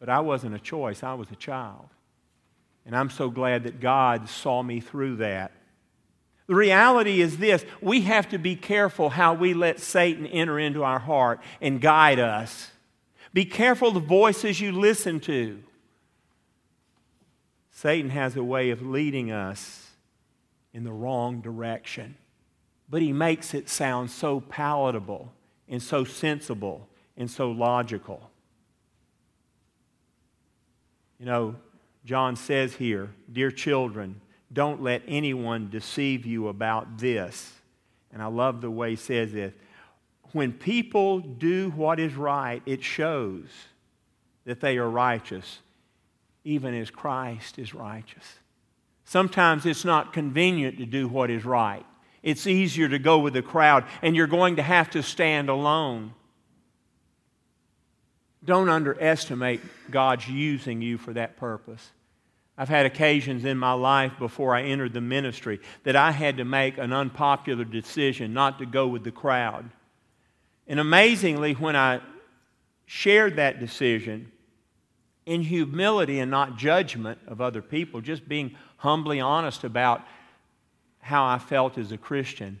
But 0.00 0.08
I 0.08 0.20
wasn't 0.20 0.54
a 0.54 0.58
choice, 0.58 1.02
I 1.02 1.12
was 1.12 1.30
a 1.30 1.36
child. 1.36 1.90
And 2.88 2.96
I'm 2.96 3.10
so 3.10 3.28
glad 3.28 3.64
that 3.64 3.80
God 3.80 4.30
saw 4.30 4.62
me 4.62 4.80
through 4.80 5.16
that. 5.16 5.52
The 6.46 6.54
reality 6.54 7.20
is 7.20 7.36
this 7.36 7.62
we 7.82 8.00
have 8.00 8.30
to 8.30 8.38
be 8.38 8.56
careful 8.56 9.10
how 9.10 9.34
we 9.34 9.52
let 9.52 9.78
Satan 9.78 10.26
enter 10.26 10.58
into 10.58 10.82
our 10.82 10.98
heart 10.98 11.40
and 11.60 11.82
guide 11.82 12.18
us. 12.18 12.70
Be 13.34 13.44
careful 13.44 13.92
the 13.92 14.00
voices 14.00 14.58
you 14.58 14.72
listen 14.72 15.20
to. 15.20 15.62
Satan 17.72 18.08
has 18.08 18.36
a 18.36 18.42
way 18.42 18.70
of 18.70 18.80
leading 18.80 19.30
us 19.30 19.90
in 20.72 20.82
the 20.82 20.90
wrong 20.90 21.42
direction, 21.42 22.16
but 22.88 23.02
he 23.02 23.12
makes 23.12 23.52
it 23.52 23.68
sound 23.68 24.10
so 24.10 24.40
palatable 24.40 25.30
and 25.68 25.82
so 25.82 26.04
sensible 26.04 26.88
and 27.18 27.30
so 27.30 27.50
logical. 27.50 28.30
You 31.20 31.26
know, 31.26 31.56
John 32.04 32.36
says 32.36 32.74
here, 32.74 33.10
Dear 33.30 33.50
children, 33.50 34.20
don't 34.52 34.82
let 34.82 35.02
anyone 35.06 35.68
deceive 35.70 36.24
you 36.24 36.48
about 36.48 36.98
this. 36.98 37.52
And 38.12 38.22
I 38.22 38.26
love 38.26 38.60
the 38.60 38.70
way 38.70 38.90
he 38.90 38.96
says 38.96 39.34
it. 39.34 39.56
When 40.32 40.52
people 40.52 41.20
do 41.20 41.70
what 41.70 42.00
is 42.00 42.14
right, 42.14 42.62
it 42.66 42.82
shows 42.82 43.46
that 44.44 44.60
they 44.60 44.78
are 44.78 44.88
righteous, 44.88 45.58
even 46.44 46.74
as 46.74 46.90
Christ 46.90 47.58
is 47.58 47.74
righteous. 47.74 48.24
Sometimes 49.04 49.64
it's 49.64 49.84
not 49.84 50.12
convenient 50.12 50.78
to 50.78 50.86
do 50.86 51.08
what 51.08 51.30
is 51.30 51.44
right. 51.44 51.84
It's 52.22 52.46
easier 52.46 52.88
to 52.88 52.98
go 52.98 53.18
with 53.18 53.34
the 53.34 53.42
crowd, 53.42 53.84
and 54.02 54.14
you're 54.14 54.26
going 54.26 54.56
to 54.56 54.62
have 54.62 54.90
to 54.90 55.02
stand 55.02 55.48
alone. 55.48 56.12
Don't 58.44 58.68
underestimate 58.68 59.60
God's 59.90 60.28
using 60.28 60.80
you 60.80 60.98
for 60.98 61.12
that 61.12 61.36
purpose. 61.36 61.90
I've 62.56 62.68
had 62.68 62.86
occasions 62.86 63.44
in 63.44 63.56
my 63.56 63.72
life 63.72 64.12
before 64.18 64.54
I 64.54 64.62
entered 64.62 64.92
the 64.92 65.00
ministry 65.00 65.60
that 65.84 65.96
I 65.96 66.10
had 66.10 66.38
to 66.38 66.44
make 66.44 66.78
an 66.78 66.92
unpopular 66.92 67.64
decision 67.64 68.32
not 68.32 68.58
to 68.58 68.66
go 68.66 68.88
with 68.88 69.04
the 69.04 69.12
crowd. 69.12 69.70
And 70.66 70.80
amazingly, 70.80 71.52
when 71.54 71.76
I 71.76 72.00
shared 72.86 73.36
that 73.36 73.60
decision 73.60 74.32
in 75.24 75.42
humility 75.42 76.20
and 76.20 76.30
not 76.30 76.56
judgment 76.56 77.18
of 77.26 77.40
other 77.40 77.62
people, 77.62 78.00
just 78.00 78.28
being 78.28 78.56
humbly 78.78 79.20
honest 79.20 79.62
about 79.62 80.02
how 81.00 81.26
I 81.26 81.38
felt 81.38 81.78
as 81.78 81.92
a 81.92 81.98
Christian, 81.98 82.58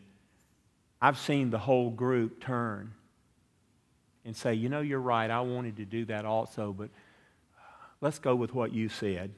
I've 1.00 1.18
seen 1.18 1.50
the 1.50 1.58
whole 1.58 1.90
group 1.90 2.40
turn 2.40 2.94
and 4.28 4.36
say, 4.36 4.52
you 4.52 4.68
know, 4.68 4.82
you're 4.82 5.00
right. 5.00 5.30
I 5.30 5.40
wanted 5.40 5.78
to 5.78 5.86
do 5.86 6.04
that 6.04 6.26
also, 6.26 6.74
but 6.76 6.90
let's 8.02 8.18
go 8.18 8.36
with 8.36 8.52
what 8.52 8.74
you 8.74 8.90
said. 8.90 9.30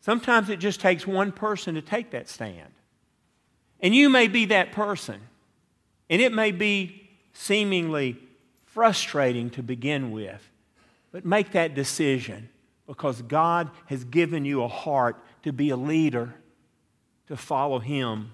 Sometimes 0.00 0.48
it 0.48 0.60
just 0.60 0.80
takes 0.80 1.06
one 1.06 1.30
person 1.30 1.74
to 1.74 1.82
take 1.82 2.12
that 2.12 2.26
stand. 2.26 2.72
And 3.80 3.94
you 3.94 4.08
may 4.08 4.28
be 4.28 4.46
that 4.46 4.72
person. 4.72 5.20
And 6.08 6.22
it 6.22 6.32
may 6.32 6.52
be 6.52 7.10
seemingly 7.34 8.16
frustrating 8.64 9.50
to 9.50 9.62
begin 9.62 10.10
with. 10.10 10.48
But 11.12 11.26
make 11.26 11.52
that 11.52 11.74
decision 11.74 12.48
because 12.86 13.20
God 13.20 13.70
has 13.86 14.04
given 14.04 14.46
you 14.46 14.62
a 14.62 14.68
heart 14.68 15.22
to 15.42 15.52
be 15.52 15.68
a 15.68 15.76
leader, 15.76 16.34
to 17.28 17.36
follow 17.36 17.78
Him. 17.78 18.32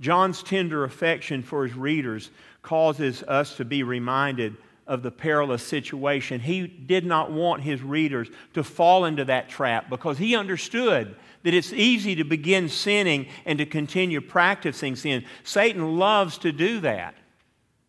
John's 0.00 0.42
tender 0.42 0.84
affection 0.84 1.42
for 1.42 1.66
his 1.66 1.76
readers 1.76 2.30
causes 2.62 3.22
us 3.24 3.56
to 3.56 3.64
be 3.64 3.82
reminded 3.82 4.56
of 4.86 5.02
the 5.02 5.10
perilous 5.10 5.62
situation. 5.62 6.40
He 6.40 6.66
did 6.66 7.06
not 7.06 7.30
want 7.30 7.62
his 7.62 7.80
readers 7.80 8.28
to 8.54 8.64
fall 8.64 9.04
into 9.04 9.24
that 9.26 9.48
trap 9.48 9.88
because 9.88 10.18
he 10.18 10.34
understood 10.34 11.14
that 11.44 11.54
it's 11.54 11.72
easy 11.72 12.16
to 12.16 12.24
begin 12.24 12.68
sinning 12.68 13.26
and 13.46 13.58
to 13.58 13.66
continue 13.66 14.20
practicing 14.20 14.96
sin. 14.96 15.24
Satan 15.44 15.96
loves 15.96 16.38
to 16.38 16.52
do 16.52 16.80
that. 16.80 17.14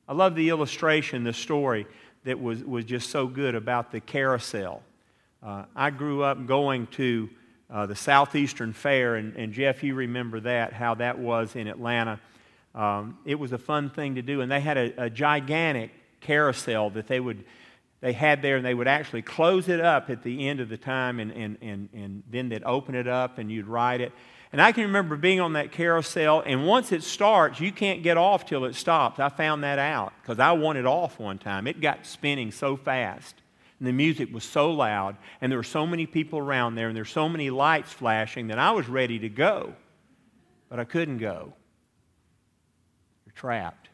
I 0.08 0.14
love 0.14 0.36
the 0.36 0.50
illustration, 0.50 1.24
the 1.24 1.34
story 1.34 1.88
that 2.24 2.40
was, 2.40 2.64
was 2.64 2.86
just 2.86 3.10
so 3.10 3.28
good 3.28 3.56
about 3.56 3.92
the 3.92 4.00
carousel. 4.00 4.84
Uh, 5.42 5.64
I 5.76 5.90
grew 5.90 6.22
up 6.22 6.46
going 6.46 6.86
to 6.88 7.30
uh, 7.70 7.86
the 7.86 7.96
Southeastern 7.96 8.74
Fair, 8.74 9.16
and, 9.16 9.36
and 9.36 9.54
Jeff, 9.54 9.82
you 9.82 9.96
remember 9.96 10.40
that, 10.42 10.74
how 10.74 10.94
that 10.96 11.18
was 11.18 11.56
in 11.56 11.68
Atlanta. 11.68 12.20
Um, 12.74 13.18
it 13.26 13.36
was 13.36 13.52
a 13.52 13.58
fun 13.58 13.90
thing 13.90 14.16
to 14.16 14.22
do, 14.22 14.42
and 14.42 14.52
they 14.52 14.62
had 14.62 14.78
a, 14.78 15.06
a 15.06 15.10
gigantic 15.10 15.92
carousel 16.22 16.90
that 16.92 17.08
they 17.08 17.20
would 17.20 17.44
they 18.02 18.14
had 18.14 18.42
there, 18.42 18.58
and 18.58 18.66
they 18.66 18.74
would 18.74 18.88
actually 18.88 19.22
close 19.22 19.70
it 19.70 19.80
up 19.80 20.10
at 20.10 20.24
the 20.24 20.48
end 20.48 20.60
of 20.60 20.70
the 20.70 20.78
time, 20.78 21.20
and, 21.20 21.32
and, 21.32 21.58
and, 21.62 21.90
and 21.94 22.24
then 22.30 22.50
they'd 22.50 22.64
open 22.64 22.96
it 22.96 23.08
up 23.08 23.38
and 23.38 23.52
you'd 23.52 23.68
ride 23.68 24.02
it. 24.02 24.12
And 24.52 24.60
I 24.60 24.72
can 24.72 24.84
remember 24.86 25.16
being 25.16 25.40
on 25.40 25.54
that 25.54 25.72
carousel, 25.72 26.42
and 26.46 26.66
once 26.66 26.92
it 26.92 27.04
starts, 27.04 27.60
you 27.60 27.72
can't 27.72 28.02
get 28.02 28.18
off 28.18 28.46
till 28.46 28.66
it 28.66 28.74
stops. 28.74 29.20
I 29.20 29.30
found 29.30 29.64
that 29.64 29.78
out 29.78 30.14
because 30.22 30.40
I 30.40 30.52
wanted 30.54 30.86
off 30.88 31.20
one 31.20 31.38
time. 31.38 31.68
It 31.68 31.80
got 31.80 32.06
spinning 32.06 32.52
so 32.52 32.76
fast, 32.76 33.36
and 33.80 33.88
the 33.88 33.94
music 33.94 34.34
was 34.34 34.44
so 34.44 34.72
loud, 34.72 35.16
and 35.40 35.52
there 35.52 35.60
were 35.60 35.64
so 35.64 35.86
many 35.86 36.08
people 36.08 36.40
around 36.40 36.76
there, 36.76 36.88
and 36.88 36.96
there 36.96 37.04
were 37.04 37.06
so 37.06 37.30
many 37.30 37.52
lights 37.52 37.94
flashing 37.94 38.48
that 38.48 38.58
I 38.58 38.72
was 38.72 38.90
ready 38.90 39.20
to 39.20 39.30
go, 39.30 39.76
but 40.70 40.80
I 40.80 40.86
couldn't 40.86 41.20
go. 41.20 41.54
Trapped. 43.42 43.90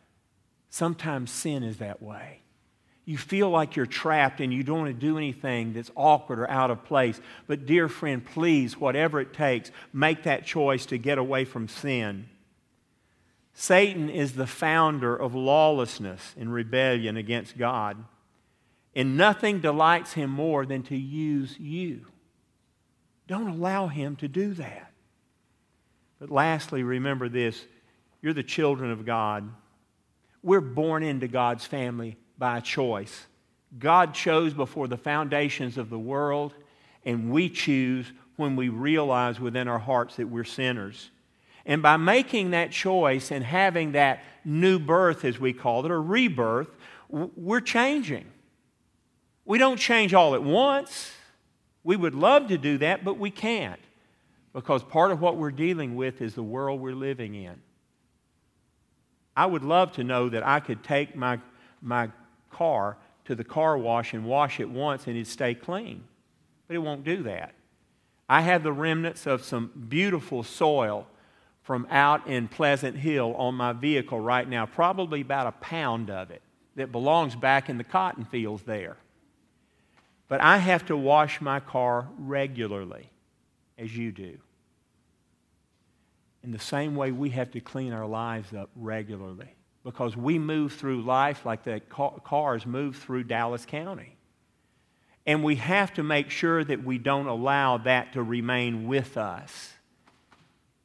Sometimes 0.69 1.31
sin 1.31 1.63
is 1.63 1.77
that 1.77 2.01
way. 2.01 2.41
You 3.05 3.17
feel 3.17 3.49
like 3.49 3.77
you're 3.77 3.85
trapped 3.85 4.41
and 4.41 4.53
you 4.53 4.61
don't 4.61 4.79
want 4.79 4.93
to 4.93 5.07
do 5.07 5.17
anything 5.17 5.71
that's 5.71 5.89
awkward 5.95 6.39
or 6.39 6.51
out 6.51 6.69
of 6.69 6.83
place. 6.83 7.21
But, 7.47 7.65
dear 7.65 7.87
friend, 7.87 8.25
please, 8.25 8.77
whatever 8.77 9.21
it 9.21 9.33
takes, 9.33 9.71
make 9.93 10.23
that 10.23 10.45
choice 10.45 10.85
to 10.87 10.97
get 10.97 11.17
away 11.17 11.45
from 11.45 11.69
sin. 11.69 12.27
Satan 13.53 14.09
is 14.09 14.33
the 14.33 14.45
founder 14.45 15.15
of 15.15 15.33
lawlessness 15.33 16.35
and 16.37 16.51
rebellion 16.51 17.15
against 17.15 17.57
God. 17.57 18.03
And 18.93 19.15
nothing 19.15 19.61
delights 19.61 20.11
him 20.11 20.29
more 20.29 20.65
than 20.65 20.83
to 20.83 20.97
use 20.97 21.57
you. 21.57 22.05
Don't 23.29 23.47
allow 23.47 23.87
him 23.87 24.17
to 24.17 24.27
do 24.27 24.53
that. 24.55 24.91
But 26.19 26.31
lastly, 26.31 26.83
remember 26.83 27.29
this 27.29 27.65
you're 28.21 28.33
the 28.33 28.43
children 28.43 28.91
of 28.91 29.05
God. 29.05 29.49
We're 30.43 30.61
born 30.61 31.03
into 31.03 31.27
God's 31.27 31.65
family 31.65 32.17
by 32.37 32.59
choice. 32.59 33.27
God 33.77 34.13
chose 34.13 34.53
before 34.53 34.87
the 34.87 34.97
foundations 34.97 35.77
of 35.77 35.89
the 35.89 35.99
world, 35.99 36.53
and 37.05 37.31
we 37.31 37.49
choose 37.49 38.11
when 38.37 38.55
we 38.55 38.69
realize 38.69 39.39
within 39.39 39.67
our 39.67 39.79
hearts 39.79 40.15
that 40.17 40.27
we're 40.27 40.43
sinners. 40.43 41.09
And 41.65 41.81
by 41.81 41.97
making 41.97 42.51
that 42.51 42.71
choice 42.71 43.31
and 43.31 43.43
having 43.43 43.91
that 43.91 44.23
new 44.45 44.79
birth, 44.79 45.25
as 45.25 45.39
we 45.39 45.51
call 45.51 45.85
it, 45.85 45.91
or 45.91 46.01
rebirth, 46.01 46.69
we're 47.09 47.61
changing. 47.61 48.25
We 49.43 49.57
don't 49.57 49.77
change 49.77 50.13
all 50.13 50.33
at 50.35 50.43
once. 50.43 51.11
We 51.83 51.95
would 51.95 52.15
love 52.15 52.47
to 52.49 52.57
do 52.57 52.77
that, 52.79 53.03
but 53.03 53.17
we 53.17 53.31
can't 53.31 53.79
because 54.53 54.81
part 54.81 55.11
of 55.11 55.21
what 55.21 55.37
we're 55.37 55.51
dealing 55.51 55.95
with 55.95 56.21
is 56.21 56.33
the 56.33 56.43
world 56.43 56.81
we're 56.81 56.95
living 56.95 57.35
in. 57.35 57.61
I 59.37 59.45
would 59.45 59.63
love 59.63 59.91
to 59.93 60.03
know 60.03 60.29
that 60.29 60.45
I 60.45 60.59
could 60.59 60.83
take 60.83 61.15
my, 61.15 61.39
my 61.79 62.09
car 62.49 62.97
to 63.25 63.35
the 63.35 63.43
car 63.43 63.77
wash 63.77 64.13
and 64.13 64.25
wash 64.25 64.59
it 64.59 64.67
once 64.67 65.05
and 65.05 65.15
it'd 65.15 65.27
stay 65.27 65.53
clean. 65.53 66.03
But 66.67 66.75
it 66.75 66.79
won't 66.79 67.03
do 67.03 67.21
that. 67.23 67.53
I 68.27 68.41
have 68.41 68.63
the 68.63 68.73
remnants 68.73 69.27
of 69.27 69.43
some 69.43 69.71
beautiful 69.89 70.41
soil 70.41 71.05
from 71.61 71.87
out 71.91 72.25
in 72.25 72.47
Pleasant 72.47 72.97
Hill 72.97 73.35
on 73.35 73.53
my 73.53 73.73
vehicle 73.73 74.19
right 74.19 74.49
now, 74.49 74.65
probably 74.65 75.21
about 75.21 75.45
a 75.45 75.51
pound 75.51 76.09
of 76.09 76.31
it 76.31 76.41
that 76.75 76.91
belongs 76.91 77.35
back 77.35 77.69
in 77.69 77.77
the 77.77 77.83
cotton 77.83 78.25
fields 78.25 78.63
there. 78.63 78.97
But 80.27 80.41
I 80.41 80.57
have 80.57 80.87
to 80.87 80.97
wash 80.97 81.41
my 81.41 81.59
car 81.59 82.07
regularly, 82.17 83.11
as 83.77 83.95
you 83.95 84.11
do. 84.11 84.39
In 86.43 86.51
the 86.51 86.59
same 86.59 86.95
way, 86.95 87.11
we 87.11 87.31
have 87.31 87.51
to 87.51 87.59
clean 87.59 87.93
our 87.93 88.05
lives 88.05 88.53
up 88.53 88.69
regularly 88.75 89.53
because 89.83 90.15
we 90.15 90.37
move 90.37 90.73
through 90.73 91.01
life 91.01 91.45
like 91.45 91.63
the 91.63 91.81
cars 91.89 92.65
move 92.65 92.97
through 92.97 93.23
Dallas 93.23 93.65
County. 93.65 94.17
And 95.25 95.43
we 95.43 95.55
have 95.55 95.93
to 95.95 96.03
make 96.03 96.29
sure 96.29 96.63
that 96.63 96.83
we 96.83 96.97
don't 96.97 97.27
allow 97.27 97.77
that 97.79 98.13
to 98.13 98.23
remain 98.23 98.87
with 98.87 99.17
us. 99.17 99.73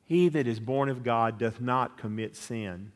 He 0.05 0.29
that 0.31 0.47
is 0.47 0.61
born 0.61 0.89
of 0.89 1.05
God 1.05 1.39
doth 1.39 1.61
not 1.61 1.97
commit 1.97 2.37
sin. 2.37 2.93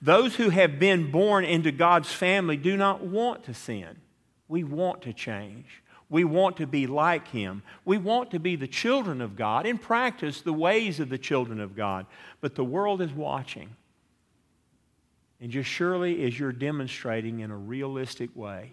Those 0.00 0.36
who 0.36 0.50
have 0.50 0.78
been 0.78 1.10
born 1.10 1.44
into 1.44 1.72
God's 1.72 2.12
family 2.12 2.56
do 2.56 2.76
not 2.76 3.02
want 3.02 3.44
to 3.44 3.54
sin. 3.54 3.96
We 4.48 4.64
want 4.64 5.02
to 5.02 5.12
change. 5.12 5.82
We 6.10 6.24
want 6.24 6.58
to 6.58 6.66
be 6.66 6.86
like 6.86 7.28
Him. 7.28 7.62
We 7.84 7.98
want 7.98 8.30
to 8.32 8.38
be 8.38 8.56
the 8.56 8.68
children 8.68 9.20
of 9.20 9.36
God 9.36 9.66
and 9.66 9.80
practice 9.80 10.40
the 10.40 10.52
ways 10.52 11.00
of 11.00 11.08
the 11.08 11.18
children 11.18 11.60
of 11.60 11.74
God. 11.74 12.06
But 12.40 12.54
the 12.54 12.64
world 12.64 13.00
is 13.00 13.12
watching. 13.12 13.70
And 15.40 15.50
just 15.50 15.68
surely 15.68 16.24
as 16.24 16.38
you're 16.38 16.52
demonstrating 16.52 17.40
in 17.40 17.50
a 17.50 17.56
realistic 17.56 18.30
way 18.34 18.72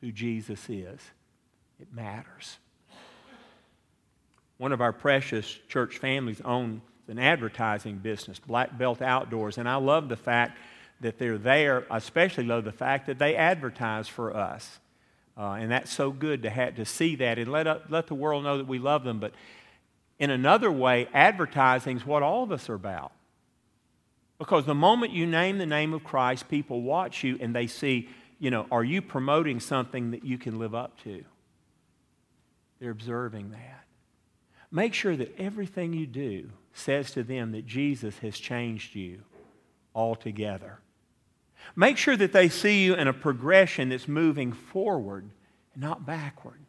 who 0.00 0.12
Jesus 0.12 0.68
is, 0.68 1.00
it 1.80 1.92
matters. 1.92 2.58
One 4.58 4.72
of 4.72 4.80
our 4.80 4.92
precious 4.92 5.58
church 5.68 5.98
families 5.98 6.40
owns 6.44 6.80
an 7.08 7.18
advertising 7.18 7.98
business, 7.98 8.38
Black 8.38 8.76
Belt 8.76 9.00
Outdoors, 9.00 9.58
and 9.58 9.68
I 9.68 9.76
love 9.76 10.08
the 10.08 10.16
fact 10.16 10.58
that 11.00 11.18
they're 11.18 11.38
there. 11.38 11.84
I 11.90 11.98
especially 11.98 12.44
love 12.44 12.64
the 12.64 12.72
fact 12.72 13.06
that 13.06 13.18
they 13.18 13.36
advertise 13.36 14.08
for 14.08 14.36
us. 14.36 14.80
Uh, 15.36 15.52
and 15.52 15.70
that's 15.70 15.92
so 15.92 16.10
good 16.10 16.42
to, 16.42 16.50
have, 16.50 16.76
to 16.76 16.84
see 16.84 17.16
that 17.16 17.38
and 17.38 17.52
let, 17.52 17.66
uh, 17.66 17.78
let 17.88 18.06
the 18.06 18.14
world 18.14 18.44
know 18.44 18.56
that 18.56 18.66
we 18.66 18.78
love 18.78 19.04
them. 19.04 19.20
But 19.20 19.32
in 20.18 20.30
another 20.30 20.72
way, 20.72 21.08
advertising 21.12 21.98
is 21.98 22.06
what 22.06 22.22
all 22.22 22.42
of 22.42 22.52
us 22.52 22.70
are 22.70 22.74
about. 22.74 23.12
Because 24.38 24.64
the 24.64 24.74
moment 24.74 25.12
you 25.12 25.26
name 25.26 25.58
the 25.58 25.66
name 25.66 25.92
of 25.92 26.04
Christ, 26.04 26.48
people 26.48 26.82
watch 26.82 27.22
you 27.22 27.38
and 27.40 27.54
they 27.54 27.66
see, 27.66 28.08
you 28.38 28.50
know, 28.50 28.66
are 28.70 28.84
you 28.84 29.02
promoting 29.02 29.60
something 29.60 30.10
that 30.10 30.24
you 30.24 30.38
can 30.38 30.58
live 30.58 30.74
up 30.74 30.98
to? 31.04 31.24
They're 32.80 32.90
observing 32.90 33.50
that. 33.50 33.84
Make 34.70 34.94
sure 34.94 35.16
that 35.16 35.38
everything 35.38 35.92
you 35.92 36.06
do 36.06 36.50
says 36.74 37.12
to 37.12 37.22
them 37.22 37.52
that 37.52 37.66
Jesus 37.66 38.18
has 38.18 38.38
changed 38.38 38.94
you 38.94 39.22
altogether. 39.94 40.80
Make 41.74 41.98
sure 41.98 42.16
that 42.16 42.32
they 42.32 42.48
see 42.48 42.84
you 42.84 42.94
in 42.94 43.08
a 43.08 43.12
progression 43.12 43.88
that's 43.88 44.08
moving 44.08 44.52
forward 44.52 45.30
and 45.74 45.82
not 45.82 46.06
backward. 46.06 46.60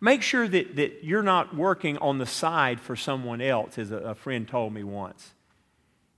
Make 0.00 0.22
sure 0.22 0.46
that, 0.46 0.76
that 0.76 1.04
you're 1.04 1.22
not 1.22 1.56
working 1.56 1.96
on 1.98 2.18
the 2.18 2.26
side 2.26 2.80
for 2.80 2.96
someone 2.96 3.40
else, 3.40 3.78
as 3.78 3.90
a, 3.90 3.96
a 3.98 4.14
friend 4.14 4.46
told 4.46 4.72
me 4.72 4.82
once. 4.82 5.32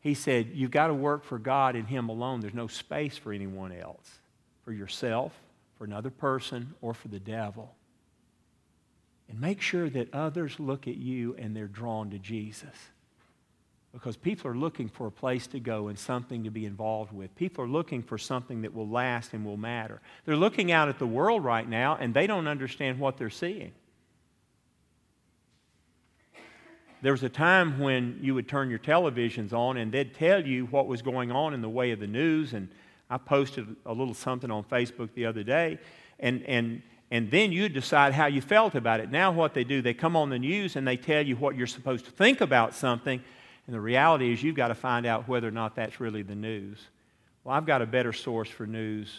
He 0.00 0.14
said, 0.14 0.50
You've 0.54 0.70
got 0.70 0.88
to 0.88 0.94
work 0.94 1.24
for 1.24 1.38
God 1.38 1.76
and 1.76 1.86
Him 1.86 2.08
alone. 2.08 2.40
There's 2.40 2.54
no 2.54 2.66
space 2.66 3.16
for 3.16 3.32
anyone 3.32 3.72
else, 3.72 4.20
for 4.64 4.72
yourself, 4.72 5.32
for 5.76 5.84
another 5.84 6.10
person, 6.10 6.74
or 6.80 6.94
for 6.94 7.08
the 7.08 7.20
devil. 7.20 7.74
And 9.28 9.40
make 9.40 9.60
sure 9.60 9.90
that 9.90 10.12
others 10.14 10.58
look 10.58 10.88
at 10.88 10.96
you 10.96 11.36
and 11.36 11.54
they're 11.54 11.66
drawn 11.66 12.10
to 12.10 12.18
Jesus. 12.18 12.74
Because 13.92 14.16
people 14.16 14.50
are 14.50 14.56
looking 14.56 14.88
for 14.88 15.06
a 15.06 15.10
place 15.10 15.46
to 15.48 15.60
go 15.60 15.88
and 15.88 15.98
something 15.98 16.44
to 16.44 16.50
be 16.50 16.66
involved 16.66 17.12
with. 17.12 17.34
People 17.36 17.64
are 17.64 17.68
looking 17.68 18.02
for 18.02 18.18
something 18.18 18.62
that 18.62 18.74
will 18.74 18.88
last 18.88 19.32
and 19.32 19.44
will 19.44 19.56
matter. 19.56 20.00
They're 20.24 20.36
looking 20.36 20.70
out 20.70 20.88
at 20.88 20.98
the 20.98 21.06
world 21.06 21.42
right 21.42 21.66
now 21.68 21.96
and 21.98 22.12
they 22.12 22.26
don't 22.26 22.46
understand 22.46 22.98
what 22.98 23.16
they're 23.16 23.30
seeing. 23.30 23.72
There 27.00 27.12
was 27.12 27.22
a 27.22 27.28
time 27.28 27.78
when 27.78 28.18
you 28.20 28.34
would 28.34 28.48
turn 28.48 28.70
your 28.70 28.78
televisions 28.78 29.52
on 29.52 29.76
and 29.76 29.90
they'd 29.90 30.14
tell 30.14 30.44
you 30.44 30.66
what 30.66 30.86
was 30.86 31.00
going 31.00 31.30
on 31.30 31.54
in 31.54 31.62
the 31.62 31.68
way 31.68 31.92
of 31.92 32.00
the 32.00 32.06
news. 32.06 32.52
And 32.52 32.68
I 33.08 33.16
posted 33.18 33.74
a 33.86 33.92
little 33.92 34.14
something 34.14 34.50
on 34.50 34.64
Facebook 34.64 35.10
the 35.14 35.24
other 35.24 35.42
day. 35.42 35.78
And, 36.18 36.42
and 36.42 36.82
and 37.10 37.30
then 37.30 37.52
you 37.52 37.68
decide 37.68 38.12
how 38.12 38.26
you 38.26 38.40
felt 38.40 38.74
about 38.74 39.00
it. 39.00 39.10
Now, 39.10 39.30
what 39.30 39.54
they 39.54 39.64
do, 39.64 39.80
they 39.80 39.94
come 39.94 40.14
on 40.14 40.28
the 40.28 40.38
news 40.38 40.76
and 40.76 40.86
they 40.86 40.96
tell 40.96 41.24
you 41.24 41.36
what 41.36 41.56
you're 41.56 41.66
supposed 41.66 42.04
to 42.04 42.10
think 42.10 42.40
about 42.40 42.74
something, 42.74 43.22
and 43.68 43.74
the 43.74 43.80
reality 43.80 44.32
is 44.32 44.42
you've 44.42 44.56
got 44.56 44.68
to 44.68 44.74
find 44.74 45.04
out 45.04 45.28
whether 45.28 45.46
or 45.46 45.50
not 45.50 45.76
that's 45.76 46.00
really 46.00 46.22
the 46.22 46.34
news. 46.34 46.78
Well, 47.44 47.54
I've 47.54 47.66
got 47.66 47.82
a 47.82 47.86
better 47.86 48.14
source 48.14 48.48
for 48.48 48.66
news 48.66 49.12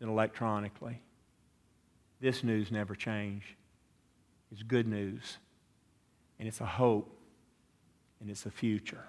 than 0.00 0.08
electronically. 0.08 1.00
This 2.20 2.42
news 2.42 2.72
never 2.72 2.96
changed. 2.96 3.46
It's 4.50 4.64
good 4.64 4.88
news, 4.88 5.38
and 6.40 6.48
it's 6.48 6.60
a 6.60 6.66
hope, 6.66 7.16
and 8.20 8.28
it's 8.28 8.44
a 8.44 8.50
future. 8.50 9.04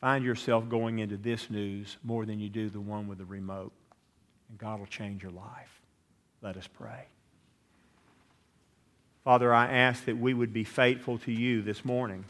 Find 0.00 0.24
yourself 0.24 0.68
going 0.68 0.98
into 0.98 1.16
this 1.16 1.50
news 1.50 1.96
more 2.02 2.26
than 2.26 2.40
you 2.40 2.48
do 2.48 2.68
the 2.70 2.80
one 2.80 3.06
with 3.06 3.18
the 3.18 3.24
remote, 3.24 3.72
and 4.48 4.58
God 4.58 4.80
will 4.80 4.86
change 4.86 5.22
your 5.22 5.32
life. 5.32 5.80
Let 6.42 6.56
us 6.56 6.66
pray. 6.66 7.04
Father, 9.22 9.54
I 9.54 9.70
ask 9.70 10.06
that 10.06 10.18
we 10.18 10.34
would 10.34 10.52
be 10.52 10.64
faithful 10.64 11.18
to 11.18 11.30
you 11.30 11.62
this 11.62 11.84
morning 11.84 12.24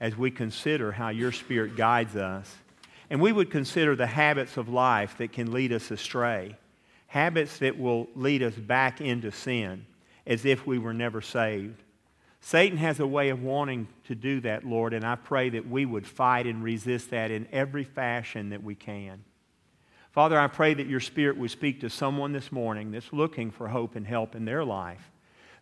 as 0.00 0.16
we 0.16 0.30
consider 0.30 0.92
how 0.92 1.08
your 1.08 1.32
Spirit 1.32 1.76
guides 1.76 2.16
us. 2.16 2.54
And 3.10 3.20
we 3.20 3.32
would 3.32 3.50
consider 3.50 3.96
the 3.96 4.06
habits 4.06 4.56
of 4.56 4.68
life 4.68 5.16
that 5.18 5.32
can 5.32 5.52
lead 5.52 5.72
us 5.72 5.90
astray, 5.90 6.56
habits 7.06 7.58
that 7.58 7.78
will 7.78 8.08
lead 8.14 8.42
us 8.42 8.54
back 8.54 9.00
into 9.00 9.32
sin 9.32 9.86
as 10.26 10.44
if 10.44 10.66
we 10.66 10.78
were 10.78 10.94
never 10.94 11.20
saved. 11.20 11.82
Satan 12.40 12.78
has 12.78 13.00
a 13.00 13.06
way 13.06 13.30
of 13.30 13.42
wanting 13.42 13.88
to 14.06 14.14
do 14.14 14.40
that, 14.42 14.64
Lord, 14.64 14.94
and 14.94 15.04
I 15.04 15.16
pray 15.16 15.48
that 15.50 15.68
we 15.68 15.84
would 15.84 16.06
fight 16.06 16.46
and 16.46 16.62
resist 16.62 17.10
that 17.10 17.30
in 17.30 17.48
every 17.50 17.84
fashion 17.84 18.50
that 18.50 18.62
we 18.62 18.74
can. 18.74 19.24
Father, 20.12 20.38
I 20.38 20.46
pray 20.46 20.74
that 20.74 20.86
your 20.86 21.00
Spirit 21.00 21.36
would 21.36 21.50
speak 21.50 21.80
to 21.80 21.90
someone 21.90 22.32
this 22.32 22.52
morning 22.52 22.92
that's 22.92 23.12
looking 23.12 23.50
for 23.50 23.68
hope 23.68 23.96
and 23.96 24.06
help 24.06 24.34
in 24.34 24.44
their 24.44 24.64
life. 24.64 25.10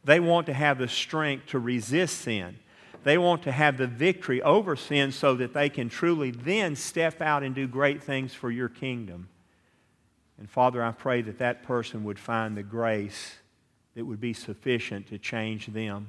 They 0.05 0.20
want 0.20 0.46
to 0.46 0.53
have 0.53 0.79
the 0.79 0.88
strength 0.88 1.46
to 1.49 1.59
resist 1.59 2.18
sin. 2.18 2.59
They 3.07 3.19
want 3.19 3.45
to 3.45 3.53
have 3.53 3.79
the 3.79 3.87
victory 3.87 4.42
over 4.42 4.75
sin 4.75 5.12
so 5.12 5.37
that 5.37 5.55
they 5.55 5.69
can 5.69 5.88
truly 5.88 6.33
then 6.33 6.75
step 6.75 7.23
out 7.23 7.45
and 7.45 7.55
do 7.55 7.69
great 7.69 8.03
things 8.03 8.35
for 8.35 8.51
your 8.51 8.69
kingdom. 8.69 9.29
And 10.38 10.51
Father, 10.51 10.83
I 10.83 10.90
pray 10.90 11.23
that 11.23 11.38
that 11.38 11.62
person 11.62 12.03
would 12.03 12.19
find 12.19 12.57
the 12.57 12.64
grace 12.64 13.37
that 13.95 14.05
would 14.05 14.21
be 14.21 14.33
sufficient 14.33 15.07
to 15.11 15.19
change 15.19 15.69
them. 15.69 16.09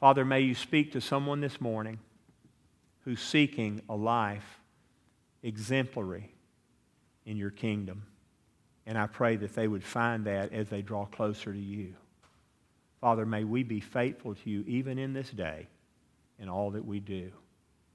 Father, 0.00 0.24
may 0.24 0.40
you 0.40 0.54
speak 0.54 0.92
to 0.92 1.02
someone 1.02 1.42
this 1.42 1.60
morning 1.60 1.98
who's 3.04 3.20
seeking 3.20 3.82
a 3.86 3.94
life 3.94 4.60
exemplary 5.42 6.32
in 7.26 7.36
your 7.36 7.50
kingdom. 7.50 8.02
And 8.86 8.96
I 8.96 9.08
pray 9.08 9.36
that 9.36 9.54
they 9.54 9.68
would 9.68 9.84
find 9.84 10.24
that 10.24 10.54
as 10.54 10.70
they 10.70 10.80
draw 10.80 11.04
closer 11.04 11.52
to 11.52 11.60
you. 11.60 11.92
Father, 13.02 13.26
may 13.26 13.44
we 13.44 13.62
be 13.62 13.80
faithful 13.80 14.34
to 14.36 14.48
you 14.48 14.64
even 14.66 14.96
in 14.96 15.12
this 15.12 15.28
day 15.28 15.66
in 16.38 16.48
all 16.48 16.70
that 16.70 16.84
we 16.84 17.00
do. 17.00 17.30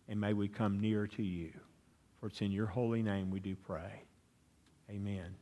And 0.08 0.20
may 0.20 0.34
we 0.34 0.48
come 0.48 0.80
near 0.80 1.08
to 1.08 1.24
you. 1.24 1.52
For 2.20 2.28
it's 2.28 2.42
in 2.42 2.52
your 2.52 2.68
holy 2.68 3.02
name 3.02 3.32
we 3.32 3.40
do 3.40 3.56
pray. 3.56 4.04
Amen. 4.90 5.36